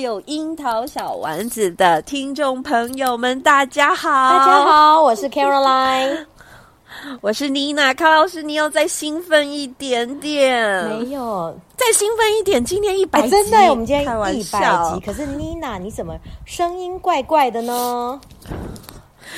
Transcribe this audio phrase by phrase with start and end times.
[0.00, 4.08] 有樱桃小丸子的听众朋友们，大家好！
[4.10, 6.24] 大家好，我是 Caroline，
[7.20, 7.92] 我是妮娜。
[7.92, 10.86] 康老师，你要再兴奋一点点？
[10.86, 12.64] 没有，再兴奋一点。
[12.64, 15.00] 今天一百集，真的，我们今天一百集。
[15.04, 18.20] 可是妮娜，你怎么声音怪怪的呢？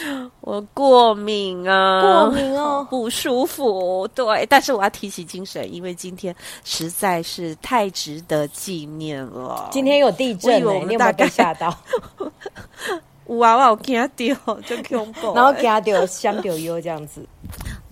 [0.40, 4.08] 我过敏啊，过敏哦， 不舒服。
[4.14, 9.68] 对，但是我要提起精神，因为今天实在是太值得纪念了。
[9.70, 11.76] 今天有地震，我们大概吓到。
[13.26, 14.00] 哇哇，我惊
[14.44, 15.34] 到，就恐怖。
[15.34, 17.24] 然后惊到香掉油这样子。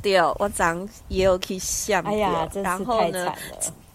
[0.02, 2.02] 对，我长也有去想。
[2.02, 3.34] 哎呀，真是太惨了。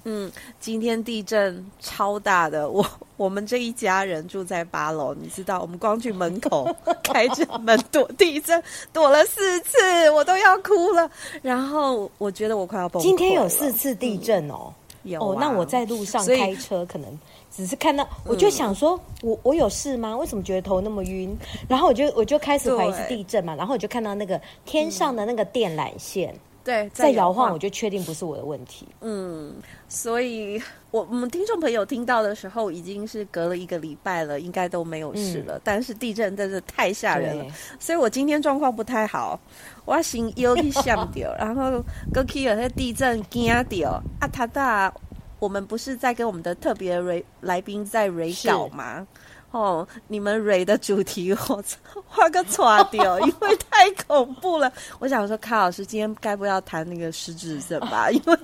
[0.06, 2.86] 嗯，今天地震超大的，我
[3.16, 6.68] 我们这一家人住在八楼，你知道，我们光去门口
[7.02, 9.78] 开着门躲地震，躲了四次，
[10.12, 11.10] 我都要哭了。
[11.42, 13.06] 然后我觉得我快要崩溃。
[13.06, 15.38] 今天有四次地震哦，嗯、有、啊、哦。
[15.40, 17.20] 那我在路上开车，可能
[17.50, 20.18] 只是看到，我就想说，嗯、我我有事吗？
[20.18, 21.34] 为什么觉得头那么晕？
[21.70, 26.34] 然后我就我就开始怀疑是地震嘛，然后我就看到那个天上的那个电缆线。
[26.34, 28.88] 嗯对，在摇晃，我就确定不是我的问题。
[29.02, 29.54] 嗯，
[29.90, 30.62] 所以
[30.92, 35.58] 我我们听众朋友听到的时候，已经是隔了一个礼拜了，应该都没有事了。
[35.58, 37.46] 嗯、但是地震真的太吓人了，
[37.80, 39.40] 所以我今天状况不太好。
[39.86, 44.28] 我心又一想掉， 然后过去有些地震惊掉啊！
[44.32, 44.94] 他大，
[45.40, 49.06] 我们不是在跟我们的特别来来宾在瑞稿吗？
[49.54, 51.64] 哦，你们蕊的主题我
[52.08, 54.72] 画个错掉，因为太恐怖了。
[54.98, 58.10] 我想说，卡老师今天该不要谈那个失智症吧？
[58.10, 58.38] 因 为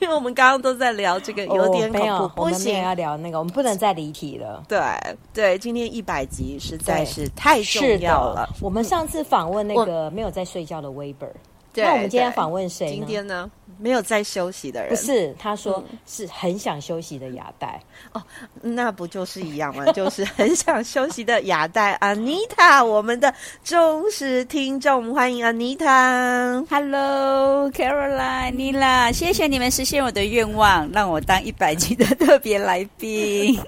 [0.00, 4.64] 因为我们刚刚都在聊这个有点恐怖，哦、不行，要聊那个，我们不能再离题了。
[4.66, 4.80] 对
[5.34, 8.48] 对，今天一百集实在是太重要了。
[8.62, 11.28] 我们上次访问那个没有在睡觉的 Weber，
[11.74, 12.88] 那我们今天访问谁？
[12.88, 13.50] 今天呢？
[13.78, 17.82] 没有在休息的人，不是，他说是很想休息的亚代、
[18.12, 18.24] 嗯、哦，
[18.62, 19.84] 那不就是一样吗？
[19.92, 23.32] 就是很想休息的亚代 Anita，我们的
[23.64, 33.60] 忠实听众，欢迎 Anita，Hello Caroline，妮娜，谢谢你们实现我的愿望，让我当一百集的特别来宾。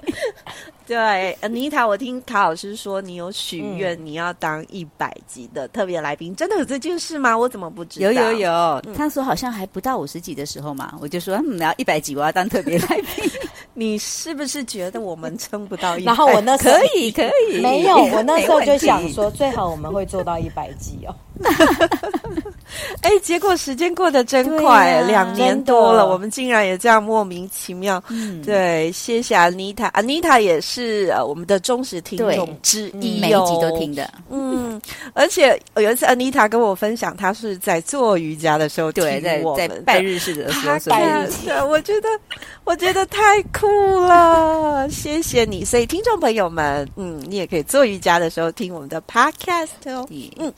[0.89, 7.37] 对，Anita，我听卡老师说你有许愿，你要当一百集的特别来宾，嗯、真的有这件事吗？
[7.37, 8.11] 我怎么不知道？
[8.11, 8.51] 有有有，
[8.87, 13.31] 嗯、他说好像还不到五十集的时候嘛，我就说嗯，要一百集我要当特别来宾。
[13.75, 16.07] 你是不是觉得我们撑不到一百？
[16.07, 21.13] 然后我那时候可以可以，没有，我那时候就想说，最好我们会做到一百集哦。
[23.01, 28.01] 哎，结果时间过得真快，两年多了，我们竟然也这样莫名其妙。
[28.09, 34.09] 嗯，对，谢谢安妮塔，安妮塔也是呃我们的忠实听众之一，每一集都听的。
[34.29, 34.79] 嗯，
[35.13, 39.03] 而且有一次安妮塔跟我分享，她是在做瑜伽的时候听
[39.43, 42.07] 我们，在在拜日式的时候，拜日式，我觉得
[42.65, 43.67] 我觉得太酷
[44.01, 45.65] 了，谢谢你。
[45.65, 50.07] 所以听众朋友们，嗯，你也可以做瑜伽的时候听我们的 Podcast 哦。
[50.09, 50.53] 嗯。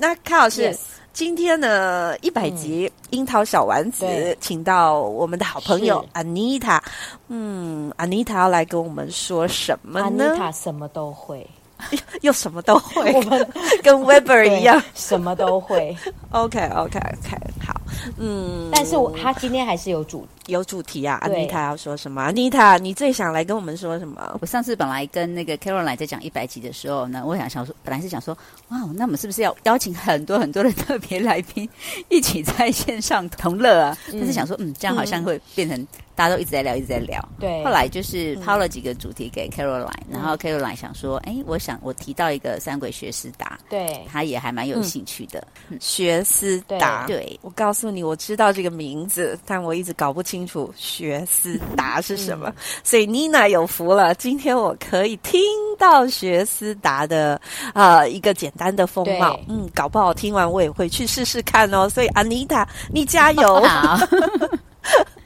[0.00, 0.78] 那康老师，Yes.
[1.12, 6.80] 今天呢一百集樱桃小丸子，嗯、请到我们的好朋友 Anita。
[7.28, 11.46] 嗯，Anita 要来跟我们说什么呢？Anita 什么都会。
[12.20, 13.46] 又什么都会， 我们
[13.82, 15.94] 跟 Weber 一样，什么都会。
[16.30, 17.79] OK OK OK，好，
[18.18, 21.20] 嗯，但是我他今天还是有主有主题啊。
[21.26, 24.38] 对 Anita 要说什么？Anita，你最想来跟我们说什么？
[24.40, 28.36] 我上次本来跟那个 Caroline 在讲一百集的时候呢，我想想说，本来是想说，
[28.68, 31.68] 哇，那我们是不是要 邀请很多很多的特别来宾
[32.08, 33.98] 一起在线上同乐啊？
[34.12, 35.86] 嗯、但是想说，嗯，这样好像会变成。
[36.12, 37.18] 大家都一直在聊，一直在聊。
[37.38, 45.42] 对，后来就是抛了几个主题给 Caroline，、嗯、然后 Caroline 想说：“哎、欸，我想我提到一个三鬼学思达，对，他也还蛮有兴趣的。
[45.80, 52.48] 学思达，对，我告诉你，我知道这个名字，但我一直搞不清楚学思达是什么。
[52.48, 55.40] 嗯、所以 Nina 有福了，今天我可以听
[55.78, 57.40] 到学思达的
[57.72, 59.38] 呃一个简单的风貌。
[59.48, 61.88] 嗯，搞不好听完我也会去试试看哦。
[61.88, 63.62] 所以 Anita，你加油！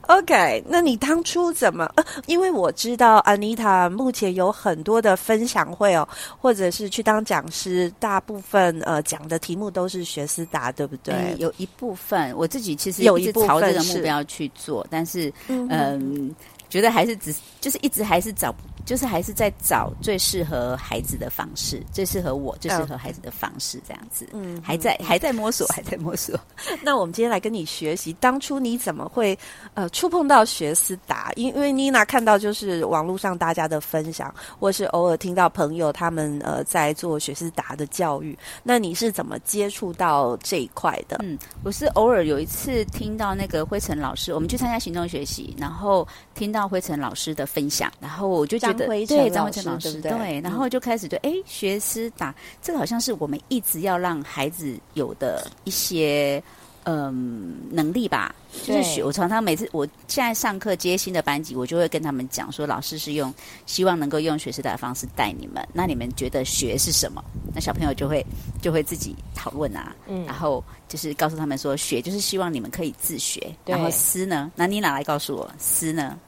[0.00, 1.90] 好 OK，那你当初怎么？
[1.96, 6.06] 呃，因为我知道 Anita 目前有很多的分享会哦，
[6.38, 11.14] 或者是去当讲师，大部分呃讲的题目都是学思达，对不对？
[11.14, 15.66] 嗯，有一部分我自己其实一直朝这个目标去做，但是嗯。
[15.70, 16.34] 嗯
[16.72, 18.52] 觉得还是只就是一直还是找，
[18.84, 24.28] 就是还是在找最适合孩子的方式，最适合我，最适合孩子的方式，这样子。
[24.32, 26.38] 嗯，还在还在摸索，还在摸索。
[26.82, 29.38] 那我们今天来跟你学习，当初你怎么会
[29.74, 31.30] 呃触碰到学思达？
[31.36, 41.18] 因因为妮娜看到就是网络上大家的分享，或是偶尔听到朋友他们呃在做学思达的教育，那你是怎么接触到这一块的？
[41.22, 56.42] 嗯，我是偶尔有一次听到那个灰尘老师，我们去参加行动学习，然后听到灰尘老师的分享，然后我就觉得对张辉诚老师对，对，然后就开始对，哎，学思达这个好像是我们一直要让孩子有的一些。
[56.84, 58.34] 嗯，能力吧，
[58.64, 59.04] 就是学。
[59.04, 63.32] 我常常每次我现在上课接新的班级，我就会跟他们讲说，老师是用
[63.66, 65.64] 希望能够用学思达的方式带你们。
[65.72, 67.22] 那你们觉得学是什么？
[67.54, 68.26] 那小朋友就会
[68.60, 69.94] 就会自己讨论啊。
[70.08, 73.54] 嗯，然后就是告诉他们说，学就是希望你们可以自学。
[73.64, 74.50] 然后思呢？
[74.56, 76.18] 那你哪来告诉我思呢？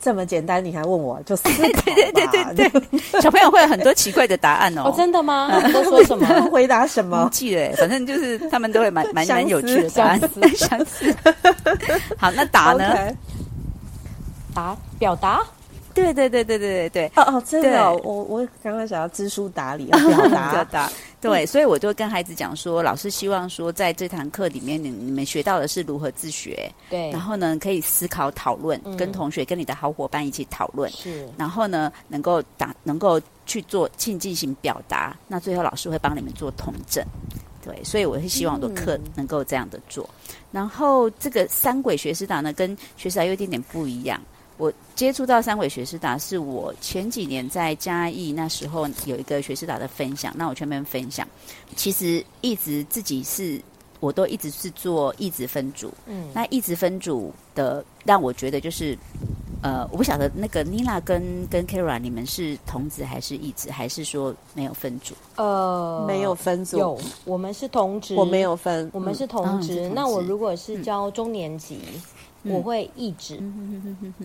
[0.00, 1.18] 这么简单，你还问我？
[1.24, 4.82] 就思考对对对对对， 小朋友会有很多奇怪的答案哦。
[4.92, 5.48] 哦，真的吗？
[5.50, 6.26] 他们都说什么？
[6.52, 7.24] 回答什么？
[7.24, 10.20] 不记得，反正就是他们都会蛮蛮蛮有趣的答案。
[10.54, 11.14] 相似。
[12.18, 13.14] 好，那答呢？Okay.
[14.54, 15.40] 答表达。
[15.94, 17.06] 对对对对对对对。
[17.16, 20.52] 哦哦，真的，哦，我我刚刚想要知书达理，表达。
[20.52, 20.90] 表达。
[21.20, 37.02] 对，所以我就跟孩子讲说，老师希望说，在这堂课里面，你你们学到的是如何自学，对，然后呢，可以思考讨论，嗯、跟同学、跟你的好伙伴一起讨论，是，然后呢，能够打，能够去做进进行表达，那最后老师会帮你们做统整，
[37.64, 40.06] 对，所以我是希望我的课能够这样的做。
[40.28, 44.20] 嗯、然后这个三轨学思达呢，跟学思达有一点点不一样。
[44.56, 51.26] 我接触到三位学士达，是我前几年在嘉义那时候有一个学士达的分享，那我全面分享。
[51.74, 53.60] 其实一直自己是，
[53.98, 55.92] 我都一直是做一直分组。
[56.06, 58.96] 嗯，那一直分组的让我觉得就是，
[59.60, 65.14] 呃，我不晓得那个妮娜跟跟 Kara，你们是同子还是异子，还是说没有分组？
[65.34, 69.88] 呃，没有分组，有，我们是同职，我没有分，我们是同职。
[69.88, 71.80] 嗯，那我如果是教中年级。
[71.92, 72.02] 嗯
[72.44, 73.40] 我会一直，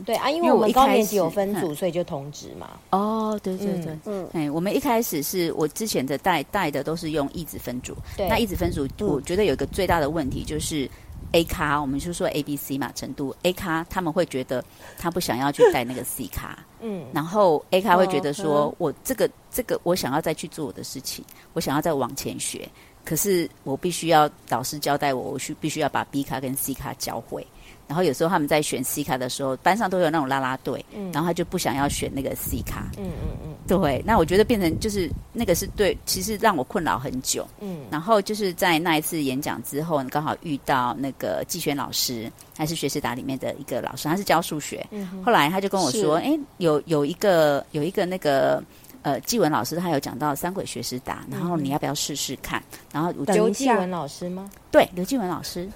[0.06, 2.71] 对啊，因为我们高年级有分组，所以就同职嘛。
[2.92, 10.89] 哦，对对对，嗯，哎，我们一开始是我之前的带带的都是用一直分组，那一直分组，我觉得有一个最大的问题就是
[11.31, 13.36] A 咖，我们就说 A B C 嘛，程度。
[13.44, 14.63] A 咖他们会觉得
[14.98, 21.24] 他不想要去带那个 C 咖，嗯，然后 A 咖会觉得说我这个这个我想要再去做我的事情，
[21.54, 22.68] 我想要再往前学，
[23.06, 27.45] 可是我必须要老师交代我，我需必须要把 B 咖跟 C 咖教会。
[27.90, 34.04] 然后有时候他们在选 C 卡的时候，班上都有那种拉拉队，嗯，然后他就不想要选那个 C 卡，嗯嗯嗯，对。
[34.06, 37.80] 那我觉得变成就是那个是对，其实让我困扰很久，嗯。
[37.90, 45.24] 然后就是在那一次演讲之后，刚好遇到那个季轩老师，还是学士达里面的一个老师，他是教数学，嗯。
[45.26, 48.64] 后来他就跟我说，哎，有有一个有一个那个。
[49.02, 52.62] 呃，纪文老师他有讲到三轨学思达，然后你要不要试试看？
[52.92, 54.50] 然后刘继文老师吗？
[54.72, 55.68] 对，刘继文老师。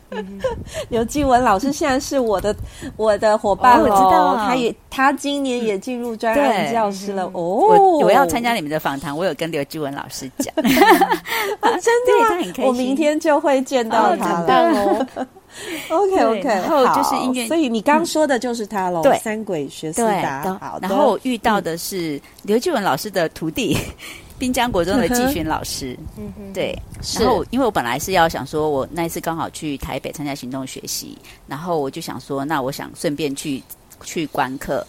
[0.89, 2.55] 刘继文老师现在是我的
[2.95, 7.25] 我的伙伴了，我知道，他也他今年也进入专任教师了。
[7.25, 12.53] 哦，我我要参加你们的访谈，我有跟刘继文老师讲， 真的吗？
[12.67, 15.07] 我明天就会见到他了。
[15.89, 19.03] OK OK，然后就是音乐，所以你刚说的就是他喽。
[19.03, 20.57] 对，三鬼学思达。
[20.59, 23.77] 好，然后遇到的是刘继文老师的徒弟，
[24.39, 25.97] 滨江国中的季群老师。
[26.17, 26.77] 嗯哼，对。
[27.19, 33.61] 然后因为我本来是要想说，我那一次刚好去台北参加行动学习，然后我就想说，那我想顺便去
[34.03, 34.85] 去观课。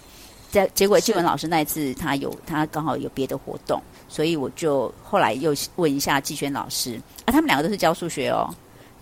[0.50, 8.48] 在结果季文老师那一次他有他刚好有别的活动，所以我就后来又问一下季轩老师啊，他们两个都是教数学哦。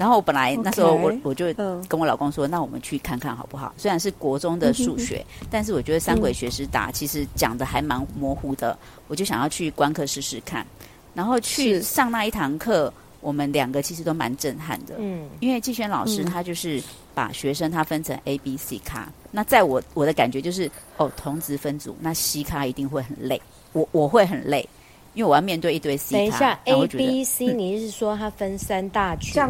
[0.02, 3.73] 然后我本来那时候我我就跟我老公说，那我们去看看好不好？
[3.76, 10.66] 虽然是国中的数学，但是我觉得三鬼学思达其实讲的还蛮模糊的，我就想要去观课试试看。
[11.14, 14.97] 然后去上那一堂课，我们两个其实都蛮震撼的。
[14.99, 16.82] 嗯，因为季轩老师他就是
[17.14, 19.09] 把学生他分成 A、B、C 咖。
[19.30, 23.40] 那在我我的感觉就是，哦，同职分组，那 C 咖一定会很累，
[23.73, 24.68] 我我会很累，
[25.14, 26.16] 因为我要面对一堆 C 咖。
[26.16, 29.40] 等一下，A、B、C，你是说它分三大群？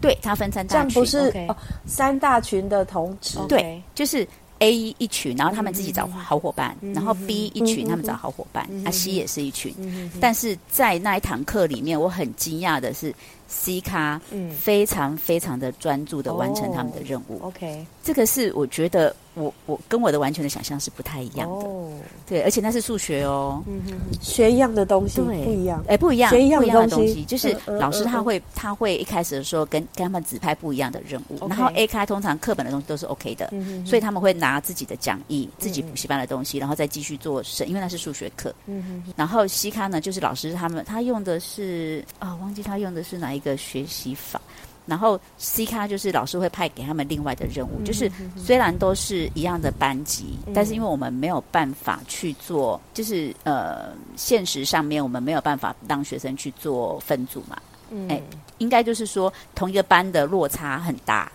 [0.00, 3.46] 对，它分三大群，这样不是 Okay.、哦、三大群的同时，Okay.
[3.46, 4.26] 对，就是
[4.58, 13.14] A 一群，然后他们自己找好伙伴，嗯、然后 B 一群，他们找好伙伴，嗯、啊 C 也是一群，嗯、但是在那一堂课里面，我很惊讶的是。
[13.48, 17.38] C 咖，嗯，非常非常的专注的完成他们的任务。
[17.38, 21.54] Oh, OK，这个是我觉得我我跟我的完全的想象是不太一样的。
[21.54, 21.90] Oh.
[22.24, 33.52] 对，而且那是数学哦，嗯哼，学一样的东西，对，不一样，哎，不一样，学一样的东西，就是老师他会他会一开始的时候跟跟他们指派不一样的任务，然后 A 开通常课本的东西都是 OK 的，
[33.84, 38.54] 所以他们会拿自己的讲义、自己补习班的东西，然后再继续做审，因为那是数学课。
[38.66, 44.40] 嗯哼，然后 C 咖呢，就是老师他们他用的是啊，忘记他用的是哪一个学习法，
[44.86, 57.60] 然后 C 咖就是老师会派给他们另外的任务，嗯、就是虽然都是一样的班级，嗯、但是因为我们没有办法去做，就是呃，现实上面我们没有办法让学生去做分组嘛。
[57.90, 58.22] 嗯，哎，
[58.58, 61.30] 应该就是说同一个班的落差很大，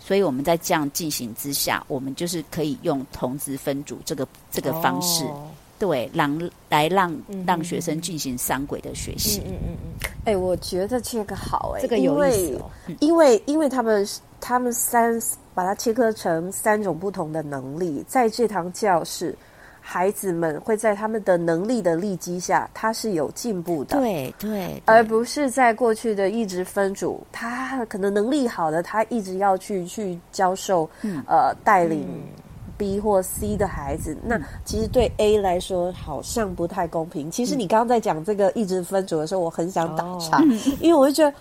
[0.00, 5.24] 所以我们在这样进行之下，我们就是可以用同质分组这个这个方式。
[5.84, 9.42] 哦对，让来让让学生进行三轨的学习。
[9.46, 10.10] 嗯嗯嗯。
[10.24, 12.96] 哎、欸，我觉得这个好哎、欸，这个有意思、哦因。
[13.08, 14.06] 因为因为他们
[14.40, 15.20] 他们三
[15.54, 19.36] 把它切割成三种不同的能力，在这堂教室，
[19.80, 23.98] 孩子们会在他们的能力的利基下，他是有进步的。
[23.98, 32.08] 对对，对而不是在过去的一直分组，他可能能力好的，他一直要去去教授，嗯、呃，带领。
[32.74, 37.30] 嗯 B 或 C 的孩子，那其实对 A 来说好像不太公平。
[37.30, 40.44] 其实你刚刚在讲这个一直分组的时候，我很想打岔，哦、
[40.80, 41.36] 因为我就觉得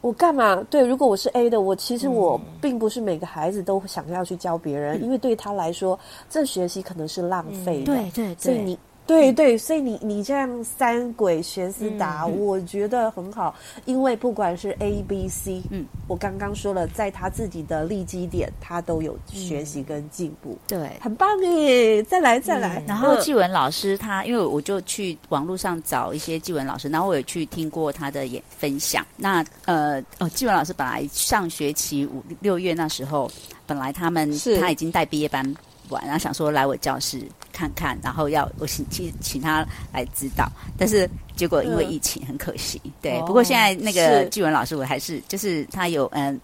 [0.00, 0.62] 我干嘛？
[0.70, 5.98] 对，如果我是 A 的，我其实我并不是每个孩子都想要去教别人，嗯、因为对他来说，
[6.30, 7.86] 这学习可能是浪费的。
[7.86, 8.78] 对对、嗯、对，所以你。
[9.06, 22.02] 对对，所以你你这样三轨学思达，嗯、我觉得很好，因为不管是 A、B、C，嗯，我刚刚说了，在他自己的利基点，他都有学习跟进步，对、嗯，很棒耶！
[22.02, 22.80] 再来再来。
[22.80, 29.06] 嗯、然后纪文老师他，因为我就去网络上找一些纪文老师，然后我也去听过他的演分享。
[29.16, 33.30] 那呃哦，纪文老师本来上学期五六月那时候，
[33.66, 35.54] 本来他们是他已经带毕业班。
[35.90, 42.80] 玩，然后想说来我教室看看，然后要我请请请他来指导，但是结果因为疫情，很可惜。
[42.84, 46.40] 嗯、对，不过现在那个纪文老师，我还是就是他有嗯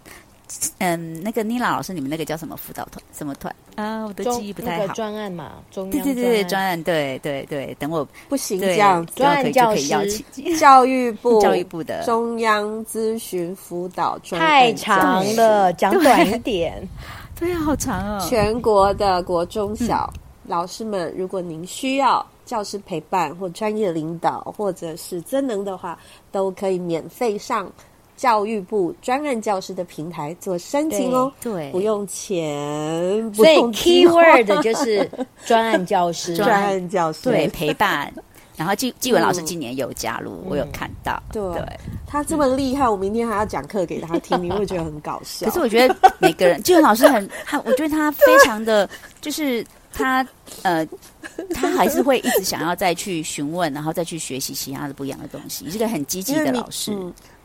[0.78, 3.02] 嗯，那个妮娜老师，你们那个叫什么辅导团？
[3.16, 4.04] 什么团啊？
[4.04, 4.82] 我的记忆不太好。
[4.82, 7.74] 那个、专案嘛，中对对对对专案，对对对。
[7.78, 10.22] 等我不行这样，专案教师，
[10.58, 16.86] 教育部 教育部的中央咨询辅导专太长了，讲短一点。
[17.42, 18.24] 对呀，好长哦！
[18.28, 25.98] 全国的国中小、嗯、老师们，如果您需要教师陪伴或专业领导，或者是真能的话，
[26.30, 27.68] 都可以免费上
[28.16, 31.32] 教育部专案教师的平台做申请哦。
[31.40, 35.10] 对，对不用钱，所以 keyword 就是
[35.44, 38.14] 专案教师， 专案教师对陪伴。
[38.56, 41.22] 然后纪纪文老师今年有加入，嗯、我有看到。
[41.32, 45.46] 对，对他这么厉害，嗯、我明天还要讲课给他听，你会觉得很搞笑。
[45.50, 48.88] 可是我觉得每个人，纪文老师很，他我觉得他非常的，
[49.20, 50.26] 就是他
[50.62, 50.86] 呃，
[51.54, 56.96] 他还是会一直想要再去询问，然后再去学习其他的不一样的东西，是个很积极的老师。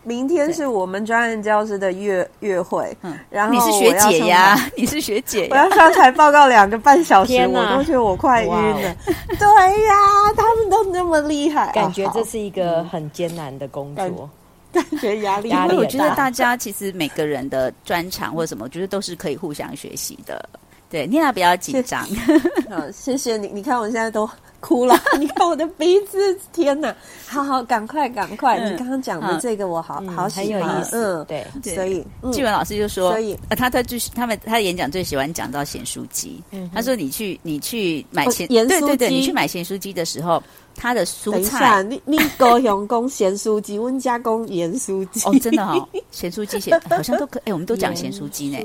[0.08, 8.96] 明天是我们专案教师的月月会，嗯，然后你是学姐呀， 你是学姐，我要上台报告两个半小时，我都觉得我快晕了。
[9.38, 9.48] 对
[9.86, 9.96] 呀，
[10.38, 14.30] 他们都那么厉害，感觉这是一个很艰难的工作，
[14.72, 15.50] 感觉压力。
[15.50, 16.32] 因为我觉得大。
[16.38, 20.48] 家其实每个人的专长或者什么，我觉得都是可以互相学习的。
[20.90, 22.06] 对，妮娜比较紧张。
[22.70, 23.48] 好，谢谢你。
[23.48, 24.30] 你看我现在都。
[24.60, 26.94] 哭了， 你看我的鼻子，天哪！
[27.28, 28.58] 好好，赶快，赶快！
[28.60, 30.98] 你刚刚讲的这个我好好喜欢，很有意思。
[30.98, 32.04] 嗯，对，所以
[32.34, 36.42] 纪文老师就说，所以呃，他他最他们他的演讲最喜欢讲到咸酥鸡。
[36.74, 40.42] 他说你去你去买咸对对对，你去买咸酥鸡的时候，
[40.76, 45.22] 他的蔬菜，你你高雄公咸酥鸡， 温家公盐酥鸡。
[45.30, 48.58] 哦，真的哈，咸酥鸡咸好像都可，哎，我们都讲咸酥鸡呢。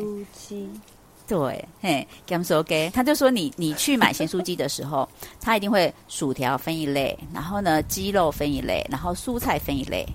[1.27, 5.09] 对，嘿，跟他们说给，他就说你你去买咸酥鸡的时候，
[5.41, 10.07] 他一定会薯条分一类，然后呢鸡肉分一类，然后蔬菜分一类。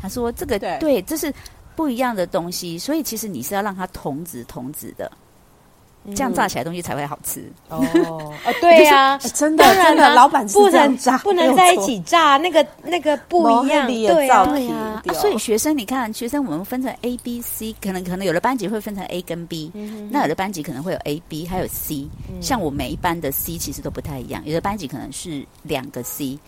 [0.00, 1.32] 他说这个对，对，这是
[1.74, 5.10] 不一样的东西，所以其实你是要让它同质同质的。
[6.14, 7.44] 这样炸起来东西才会好吃。
[7.68, 7.84] 哦。
[8.08, 19.70] 哦，对呀，真的真的，老板不能炸，不能在一起炸，那个那个不一样，对呀，所以学生你看，学生我们分成 A、B、C，可能可能有的班级会分成 A 跟 B，
[20.10, 22.06] 那有的班级可能会有 A、B 还有 C，
[22.40, 26.38] 像我每一班的 C 其实都不太一样，有的班级可能是两个 C，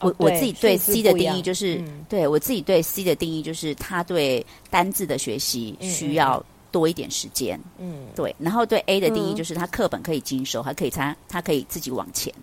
[0.00, 6.44] 我我自己对 C 的定义就是，对我自己对 C 的定义就是，他对单字的学习需要。
[6.74, 8.34] 多一点时间，嗯，对。
[8.36, 12.34] 然后对 A 的定义就是他课本可以经熟，还可以他他可以自己往前。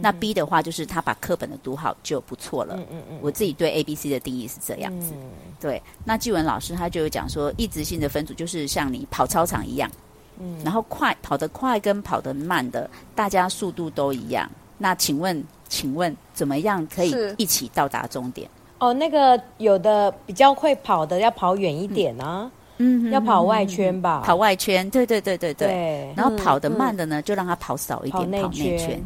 [0.00, 2.76] 那 B 的话就是他把课本的读好就不错了。
[2.76, 3.18] 嗯嗯嗯。
[3.20, 5.12] 我自己对 A、B、C 的定义是这样子。
[5.16, 5.30] 嗯、
[5.60, 5.82] 对。
[6.04, 9.90] 那纪文老师他就有讲说，一直性的分组就是像你跑操场一样，
[10.38, 14.48] 嗯，然后快跑得快跟跑得慢的，大家速度都一样。
[14.78, 18.48] 那请问，请问怎么样可以一起到达终点？
[18.78, 22.42] 哦，那个有的比较会跑的要跑远一点啊。
[22.44, 22.50] 嗯
[22.82, 24.22] 嗯，要跑外圈吧？
[24.24, 26.12] 跑外圈，对对对对对。
[26.16, 28.98] 然后跑得慢的呢，就让他跑少一点，跑内圈。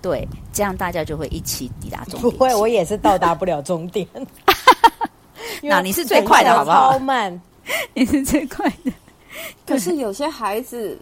[0.00, 2.22] 对，这样大家就会一起抵达终点。
[2.22, 4.08] 不会，我也是到达不了终点。
[5.62, 6.92] 那你是最快的，好不好？
[6.92, 7.38] 超慢，
[7.92, 8.92] 你是最快的。
[9.66, 10.98] 可是有些孩子。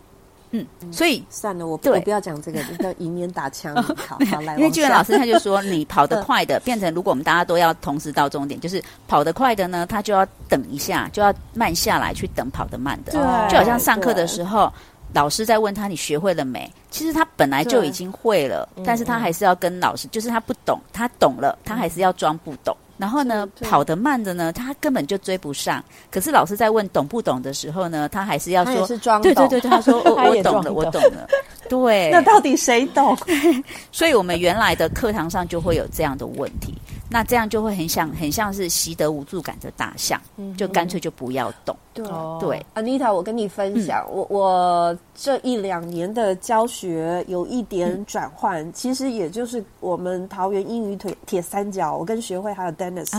[0.81, 3.75] 嗯，所以算了，我我不要讲这个， 要以免打枪。
[4.07, 13.13] 好，好来，因为巨源老师他就说，你跑得 快的，变成如果我们大家都要同时到终点，就是跑得快的呢，他就要等一下，就要慢下来去等跑得慢的。
[13.13, 13.21] 对，
[13.51, 14.73] 就好像上课的时候，
[15.13, 16.71] 老师在问他你学会了没？
[16.91, 22.77] 其实他本来就已经会了，但是他还是要跟老师，就是他不懂，他懂了，他还是要装不懂。
[22.99, 25.85] 然后呢，跑得慢的呢，他根本就追不上。
[26.11, 29.23] 可是老师在问懂不懂的时候呢，他还是要说，是装懂。
[29.23, 31.27] 对对对对，他说 我我懂了，我懂了。
[31.69, 33.17] 对，那到底谁懂？
[33.91, 36.75] 所以我们原来的课堂上就会有这样的问题。
[37.09, 40.21] 那这样就会很像，很像是习得无助感的大象，
[40.57, 41.77] 就干脆就不要动。
[41.95, 42.05] 对。
[42.39, 53.11] 对，Anita，我跟你分享，我我这一两年的教学有一点转换，其实也就是我们桃园英语铁铁三角，我跟学会还有 Dennis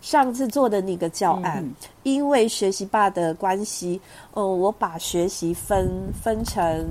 [0.00, 1.64] 上次做的那个教案，
[2.02, 4.00] 因为学习霸的关系，
[4.34, 5.88] 嗯，我把学习分
[6.20, 6.84] 分成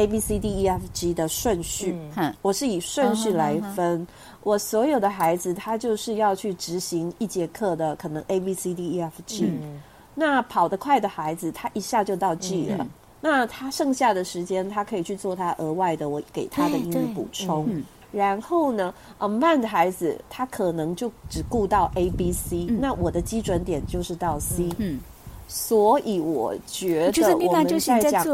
[0.00, 1.94] A B C D E F G 的顺序，
[2.40, 4.06] 我是以顺序来分。
[4.42, 9.44] 我所有的孩子，他就是要去执行一节课的可能 A B C D E F G。
[9.44, 9.78] 嗯、
[10.14, 12.78] 那跑得快的孩子，他一下就到 G 了。
[12.80, 12.88] 嗯、
[13.20, 17.66] 那他剩下的时间，他可以去做他额外的我给他的英语补充。
[17.68, 22.78] 嗯、然后呢，呃，慢的孩子，他可能就只顾到 A B C、嗯。
[22.80, 24.70] 那我的基准点就是到 C。
[24.78, 24.98] 嗯，
[25.46, 28.24] 所以我觉得我们在讲，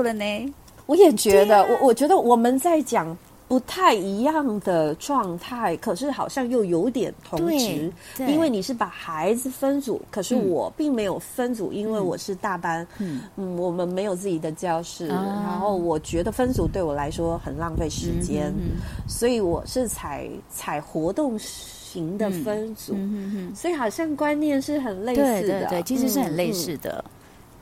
[0.86, 3.16] 我也觉得，啊、我我觉得我们在讲。
[3.48, 27.04] 不太一样的状态，可是好像又有点同质，因为你是把孩子分组，可是我并没有分组，嗯、因为我是大班，嗯，嗯，我们没有自己的教室，啊、然后我觉得分组对我来说很浪费时间，嗯、所以我是采采活动型的分组，嗯、哼哼所以好像观念是很类似的，对对对，其实是很类似的。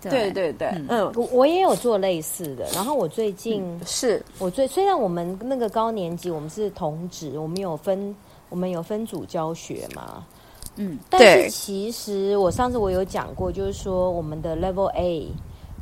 [0.09, 2.67] 嗯对对对，嗯，我我也有做类似的。
[2.75, 4.23] 然后我最近、嗯、是。
[4.39, 8.15] 我最虽然我们那个高年级我们是同职，我们有分
[8.49, 10.25] 我们有分组教学嘛，
[10.77, 15.29] 嗯，但是其实我上次我有讲过，就是说我们的 Level A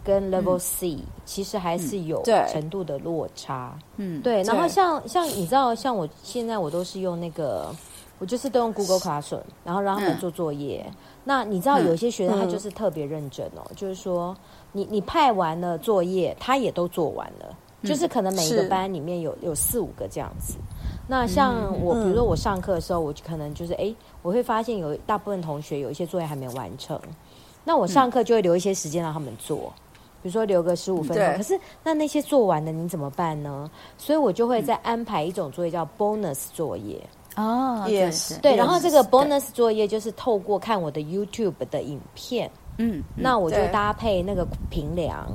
[0.04, 4.42] 跟 Level C、嗯、其实还是有程度的落差，嗯，对。
[4.42, 7.74] 然后像像你知道，像我现在我都是用那个，
[8.18, 10.84] 我就是都用 Google Classroom，然后让他们做作业。
[10.86, 14.36] 嗯那你知道有些学生他就是特别认真哦，嗯、就是说
[14.72, 20.54] 你你派完了作业，他也都做完了，嗯、就是可能每一个班里面有有四五个这样子。
[21.06, 27.00] 那像我，嗯、比如说我上课的时候，我可能就是哎，我会发现有大部分同学有一些作业还没完成，
[27.64, 31.36] 那我上课就会留一些时间让他们做，嗯、比如说留个十五分钟。
[31.36, 33.70] 可是那那些做完的你怎么办呢？
[33.96, 37.00] 所以我就会再安排一种作业叫 bonus 作业。
[37.36, 38.34] 哦，也是。
[38.40, 45.26] 对，然后这个 bonus 作业就是透过看我的 YouTube 的影片，嗯，那我就搭配那个平凉，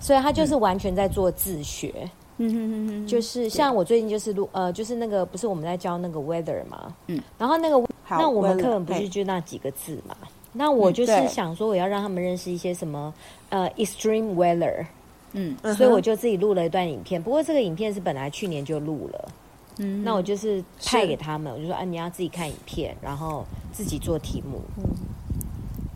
[0.00, 1.92] 所以他就是完全在做自学，
[2.38, 10.16] 嗯嗯嗯嗯，就是像我最近就是录呃，就是那个不是我们在教那个 weather 嘛，嗯，然后那个那我们课本不是就那几个字嘛，
[10.52, 13.12] 那我就是想说我要让他们认识一些什么
[13.48, 14.84] 呃 extreme weather，
[15.32, 19.28] 嗯，所以我就自己录了一段影片，不过这个影片是本来去年就录了。
[19.82, 24.60] 嗯，那我就是派给他们，我就说啊，你要自己看影片，然后自己做题目。
[24.78, 24.84] 嗯，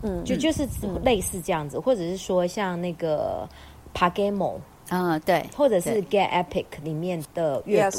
[0.03, 0.67] 嗯，就就是
[1.03, 3.47] 类似这样子，嗯、或者是说像那个
[3.95, 4.55] PaGamO
[4.89, 7.97] 啊，对，或者是 Get Epic 里面的阅读，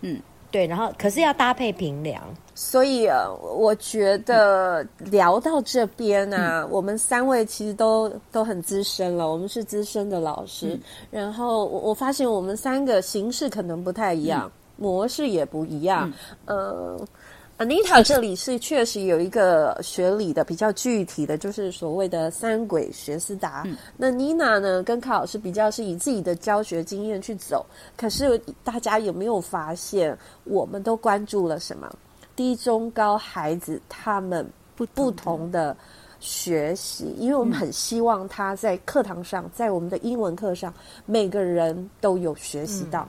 [0.00, 0.20] 嗯，
[0.50, 2.22] 对，然后可是要搭配评量。
[2.54, 10.70] 所以啊，我觉得聊到这边呢、啊，嗯、我们三位其实都都很资深了，我们是资深的老师。
[10.74, 14.46] 嗯、然后我我发现我们三个形式可能不太一样。
[14.46, 16.10] 嗯模式也不一样，
[16.46, 23.64] 嗯、呃，Anita 这里是确实有一个学理的比较具体的，就是所谓的三轨学思达。
[23.66, 27.66] 嗯、那 Nina 呢，跟卡老师比较是以自己的教学经验去走。
[27.96, 31.92] 可是大家有没有发现，我们都关注了什么？
[32.36, 35.76] 低、中、高孩子他们不不同的
[36.20, 40.72] 学习，因为我们很希望他在课堂上，在我们的英文课上，
[41.04, 43.08] 每个人都有学习到。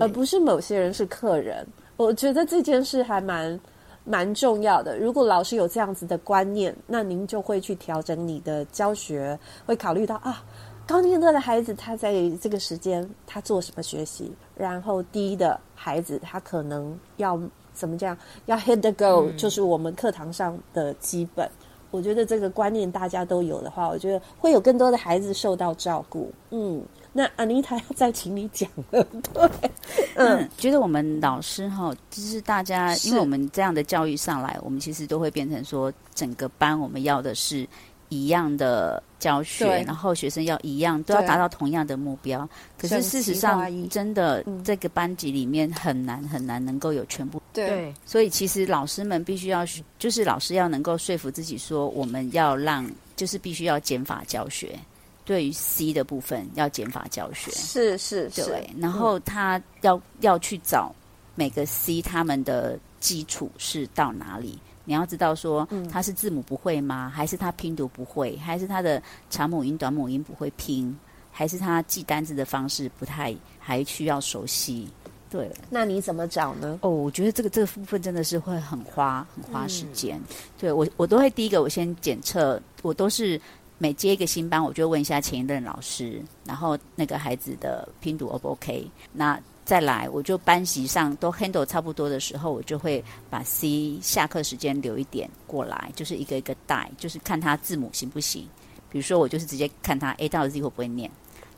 [0.00, 1.66] 而不是某些人是客人，
[1.96, 3.60] 我觉得这件事还蛮
[4.04, 4.98] 蛮重要的。
[4.98, 10.42] 如果老师有这样子的观念，那您就会去调整你的教学，会考虑到啊，
[10.86, 17.38] 高年级的孩子他在这个时间他做什么学习，然后低的孩子他可能要
[17.72, 18.16] 怎么讲，
[18.46, 21.48] 要 hit the goal，嗯，就是我们课堂上的基本。
[21.90, 26.32] 我觉得这个观念大家都有的话，我觉得会有更多的孩子受到照顾。
[26.50, 26.82] 嗯。
[27.16, 29.48] 那 Anita 要再请你讲了，对，
[30.16, 37.64] 嗯，嗯，觉得我们老师哈，就是大家，因为我们这样的教育上来，我们其实都会变成说，整个班我们要的是
[38.08, 42.48] 一样的教学，然后学生要一样，都要达到同样的目标。
[42.76, 47.40] 可是事实上，真的、嗯、这个班级里面很难很难能够有全部。
[47.52, 49.64] 对，所以其实老师们必须要，
[50.00, 54.76] 就是老师要能够说服自己说，我们要让，就是必须要减法教学。
[55.24, 58.44] 对于 C 的部分要减法教学，是是是。
[58.44, 60.94] 对，然后他要、嗯、要去找
[61.34, 64.58] 每个 C 他们的基础是到哪里。
[64.86, 67.10] 你要知道说，他是字母不会吗？
[67.14, 68.36] 还是他拼读不会？
[68.36, 70.94] 还是他的长母音、短母音不会拼？
[71.32, 74.86] 还是他记单字的方式不太还需要熟悉？
[75.30, 76.78] 对，那你怎么找呢？
[76.82, 80.18] 哦，我觉得这个这个部分真的是会很花很花时间。
[80.18, 83.40] 嗯、对我我都会第一个我先检测，我都是
[83.78, 88.88] 每接一个新班，我就问一下前一任老师，然后那个孩子的拼读 O 不 OK？
[89.12, 98.48] 那再来，我就班级上都 handle 差不多的时候，我就会把 C 下课时间留一点过来，就是一个一个带，就是看他字母行不行。
[98.90, 101.10] 比如说，我就是直接看他 A 到 Z 会不会念，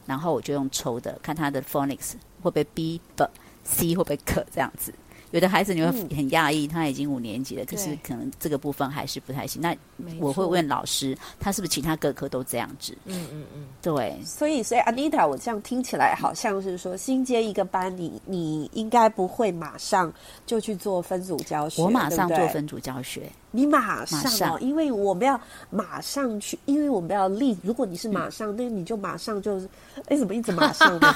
[0.06, 3.26] 然后我就用抽的，看他的 phonics 会不会 B、B、
[3.64, 4.94] C 会不会可这样子。
[5.32, 9.60] 有的孩子你会很讶异，他已经五年级了，可是可能这个部分还是不太行。
[9.60, 9.76] 那
[10.20, 12.96] 我会问老师，他是不是其他各科都这样子？
[13.06, 14.16] 嗯嗯嗯，对。
[14.24, 20.12] 所以，所以 Anita，我这样听起来好像是说，新接一个班，你你应该不会马上
[20.46, 21.82] 就去做分组教学。
[21.82, 23.22] 我马上做分组教学。
[23.50, 27.56] 你马上，因为我们要马上去，因为我们要立。
[27.62, 29.68] 如果你是马上，嗯、那你就马上就是，
[30.08, 31.14] 哎，怎么一直马上呢？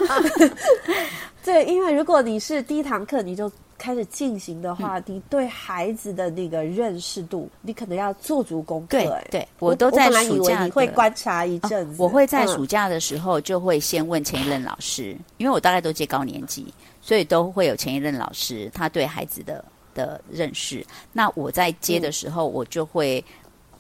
[1.45, 8.99] 对，因为如果你是第一堂课你就开始进行的话，嗯、你对孩子的那个认识度，你可能要做足功课。
[8.99, 10.69] 对，对我都在暑假。
[10.69, 19.65] 会观察一阵子，哦，我会在暑假的时候就会先问前一任老师，嗯、因为我大概都接高年级，所以都会有前一任老师他对孩子的。
[19.93, 23.23] 的认识，那我在接的时候，我就会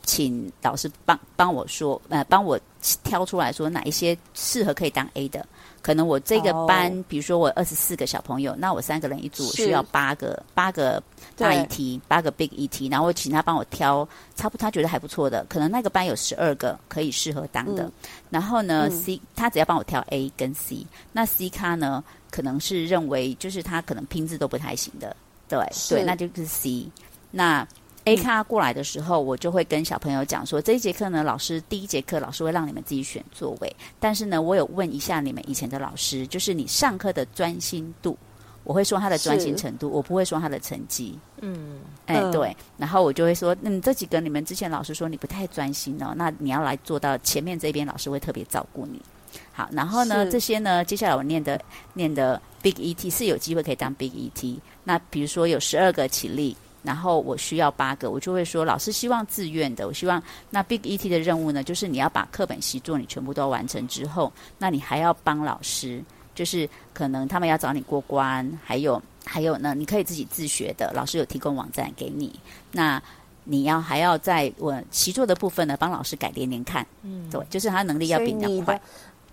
[0.03, 2.59] 请老师帮帮我说，呃，帮我
[3.05, 5.47] 挑出来说哪一些适合可以当 A 的。
[5.83, 11.03] 可能我这个班，哦、比如说我二十四个小朋友，那我三个人一组，我需要八个八个
[11.37, 17.85] 大 ET，八个 Big ET，然后我请他帮我挑，差不多他觉得还不错的，可能那个班有十二个可以适合当的。
[17.85, 17.93] 嗯、
[18.31, 25.17] 然后呢、嗯、C 他只要帮我挑 A 跟 C，那 C 咖呢，可能是认为就是他可能拼字都不太行的。
[25.49, 26.87] 对对，那就是 C。
[27.33, 27.67] 那
[28.05, 38.17] A 咖过来的时候，嗯、我就会跟小朋友讲说，这一节课呢，老师第一节课老师会让你们自己选座位，但是呢，我有问一下你们以前的老师，就是你上课的专心度，
[38.65, 41.19] 我会说他的专心程度，我不会说他的成绩。
[41.41, 49.01] 嗯，哎，对，然后我就会说，嗯，这几个你们之前老师说你不太专心哦，那你要来做到前面这边，老师会特别照顾你。
[49.53, 51.61] 好，然后呢，这些呢，接下来我念的
[51.93, 54.59] 念的 Big ET 是有机会可以当 Big ET。
[54.85, 66.03] 那比如说有十二个起立，然后我需要八个，我就会说老师希望自愿的，我希望那 Big ET 的任务呢，就是你要把课本习作你全部都完成之后，那你还要帮老师，
[66.35, 72.39] 就是可能他们要找你过关，还有还有呢，你可以自己自学的，老师有提供网站给你。
[72.73, 73.03] 那
[73.45, 78.81] 你要还要在我习作的部分呢，帮老师改连连看，嗯，对，就是他能力要比你快。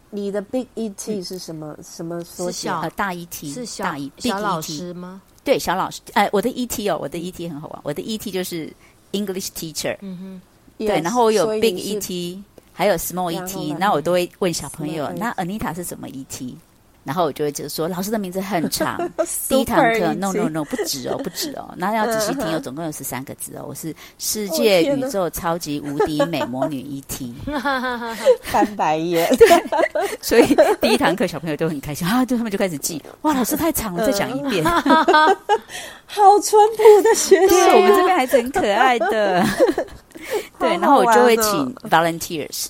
[0.09, 1.75] 你的 Big ET 是什么？
[1.77, 2.79] 嗯、什么缩小？
[2.79, 5.21] 呃，大 ET 是小大 E 小老师吗？
[5.47, 6.01] 对，小老师。
[6.13, 7.79] 哎，我的 ET 哦，我的 ET 很好玩。
[7.83, 8.69] 我的 ET 就是
[9.13, 9.95] English Teacher。
[10.01, 10.41] 嗯哼。
[10.77, 12.39] 对，yes, 然后我有 Big ET，
[12.73, 16.53] 还有 Small ET，那我都会问小朋友，那 Anita 是什么 ET？
[17.07, 18.99] 然后我就会就说，老师的名字很长，
[19.47, 27.31] 第一堂课，no no no，不止哦，不止哦， 那要仔细听哦，总共有十三个字哦，我是世界宇宙超级无敌美魔女 ET，
[28.43, 29.25] 翻白眼，
[30.19, 39.45] 所以第一堂课小朋友都很开心啊，就他们就开始记，哇，老师太长了，再讲一遍，好淳朴的学生，我们这边孩子很可爱的，
[40.59, 42.65] 对，然后我就会请 volunteers。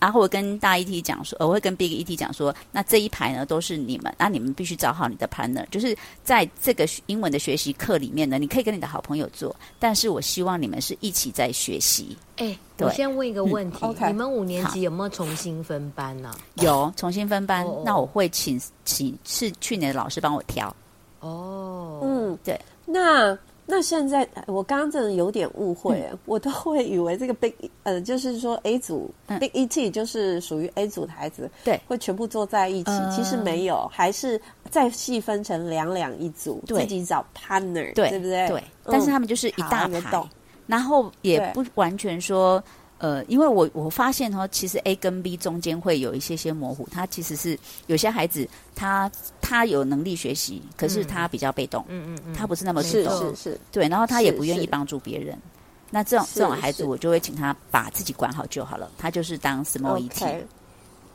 [0.00, 12.16] 然后我跟大 ET 讲说，我会跟 Big ET 讲说，那这一排呢都是你们，那你们必须找好你的 partner，就是在这个英文的学习课里面呢，你可以跟你的好朋友做，但是我希望你们是一起在学习。
[12.36, 14.08] 哎，我先问一个问题，嗯 okay.
[14.08, 16.30] 你们五年级有没有重新分班呢？
[16.30, 16.38] 啊？
[16.56, 20.74] 有重新分班，哦，那我会请请是去年的老师帮我调。
[21.20, 23.38] 哦，嗯，对，那。
[23.64, 32.90] 那现在我刚刚真的有点误会，嗯、我都会以为这个 Big 呃，就是说 A 组、嗯、Big ET 就是属于 A 组的孩子，对，会全部坐在一起。
[32.90, 38.48] 嗯、其实没有，还是再细分成两两一组，自己找 partner，对，对不对？
[38.48, 38.60] 对。
[38.60, 40.24] 嗯、但是他们就是一大排，
[40.66, 42.62] 然后也不完全说。
[43.02, 46.88] 呃，因为我我发现哈，其实 A 跟 B 中间会有一些些模糊。
[46.88, 49.10] 他其实是有些孩子，他
[49.40, 55.36] 他有能力学习，可是他比较被动，嗯嗯嗯，他不是那么主动，是是是，对，然后他也不愿意帮助别人，
[55.90, 60.10] 那这种这种孩子，我就会请他把自己管好就好了，他就是当 small ET。
[60.10, 60.40] Okay.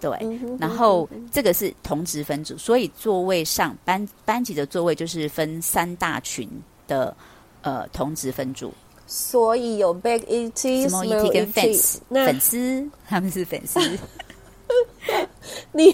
[0.01, 0.11] 对，
[0.59, 6.49] 然后这个是同职分组，所以座位上班班级的座位就是分三大群
[6.85, 7.15] 的
[7.61, 8.73] 呃同职分组。
[9.07, 13.79] 所以有 big ET、small ET 跟 fans 粉丝，他们是粉丝。
[15.71, 15.85] 你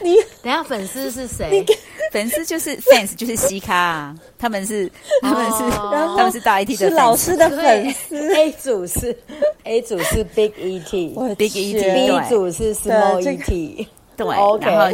[0.00, 1.64] 你 等下粉丝是谁？
[2.12, 4.88] 粉丝就是 fans，就是西卡啊，他们是
[5.20, 8.32] 他们是、哦、他们是大 ET 的老师的粉丝。
[8.32, 9.16] A 组是
[9.64, 14.26] A 组是 big ET，big ET，B 组是 small ET， 对，
[14.60, 14.92] 然后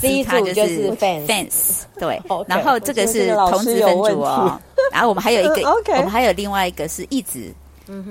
[0.00, 4.60] C 组就是 fans，对，然后这个是同职分组哦。
[4.92, 7.52] 然后我们还有一个，我们还有另外一个是一直，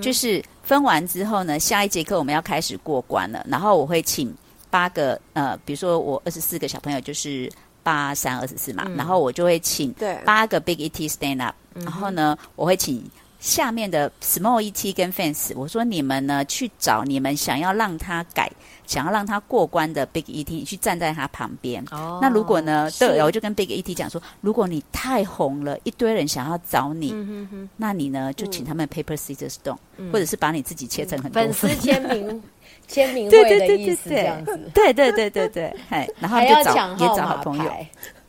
[0.02, 4.34] 就是分完之后呢，下一节课我们要开始过关了，然后我会请。
[4.72, 9.92] 八个呃，比如说我二十四个小朋友就是八三二十四嘛，嗯、然后我就会请
[10.24, 13.04] 八个 Big ET stand up，然后呢，我会请
[13.40, 18.52] 下面的 Small ET 跟 Fans，我说你们呢去找你们想要让他改、
[18.86, 21.84] 想要让他过关的 Big ET，你去站在他旁边。
[21.92, 27.70] 哦，那如果呢，对，我就跟 Big ET 讲说，如果你太红了，一堆人想要找你，嗯、哼哼。
[27.78, 31.42] 那你呢就请他们 Paper Scissors Stone，、嗯、或者是把你自己切成很多。
[31.42, 32.42] 粉丝签名。
[32.88, 37.72] 签名会的意思，这样子，对对对对对，哎，然后就找也找好朋友，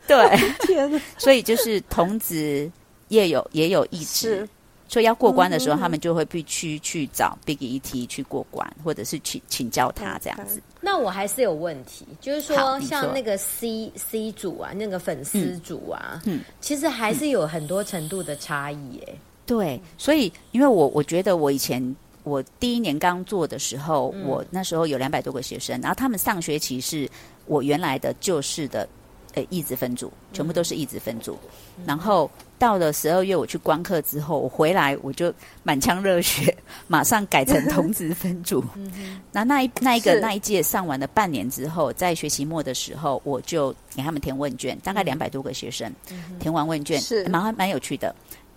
[0.07, 2.69] 对， 所以就是童子
[3.07, 4.47] 也有也有意志，
[4.91, 10.61] 所以要过关的时候，他们就会必须去找 Big ET 去过关，或者是去请教他这样子。
[10.81, 19.15] 那我还是有问题，就是说像那个 C C 组啊，那个粉丝组啊，嗯，其实还是有很多程度的差异耶。
[19.45, 21.95] 对，所以因为我我觉得我以前。
[22.23, 27.09] 我第一年刚做的时候，嗯、我那时候有两百多个学生，然后他们上学期是
[27.47, 28.87] 我原来的旧式的
[29.33, 31.37] 呃义职分组，全部都是义职分组。
[31.77, 36.55] 嗯、然后到了十二月我去观课之后，我回来我就满腔热血，
[36.87, 38.63] 马上改成同职分组。
[39.31, 48.13] 那那一那一个那一届上完了半年之后，在学期末的时候，我就给他们填问卷，大概两百多个学生、嗯、填完问卷，是蛮蛮有趣的。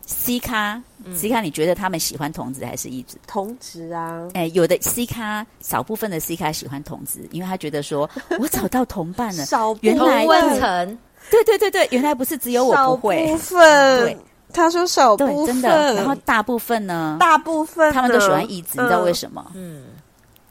[0.06, 0.80] C 咖
[1.14, 3.16] ，C 咖，你觉得他们喜欢同子还是异子？
[3.26, 9.46] 同子啊，哎，有的 C 咖，少部分的 C 咖喜欢同子，因为他觉得说， 我找到同伴了。
[9.46, 10.98] 少原来温层，
[11.30, 13.26] 对对对对，原来不是只有我不会。
[13.26, 14.18] 少部分，对，
[14.52, 15.94] 他说少部分，真的。
[15.94, 17.16] 然后大部分呢？
[17.18, 19.52] 大部分他们都喜欢异子，你知道为什么？
[19.54, 19.84] 嗯，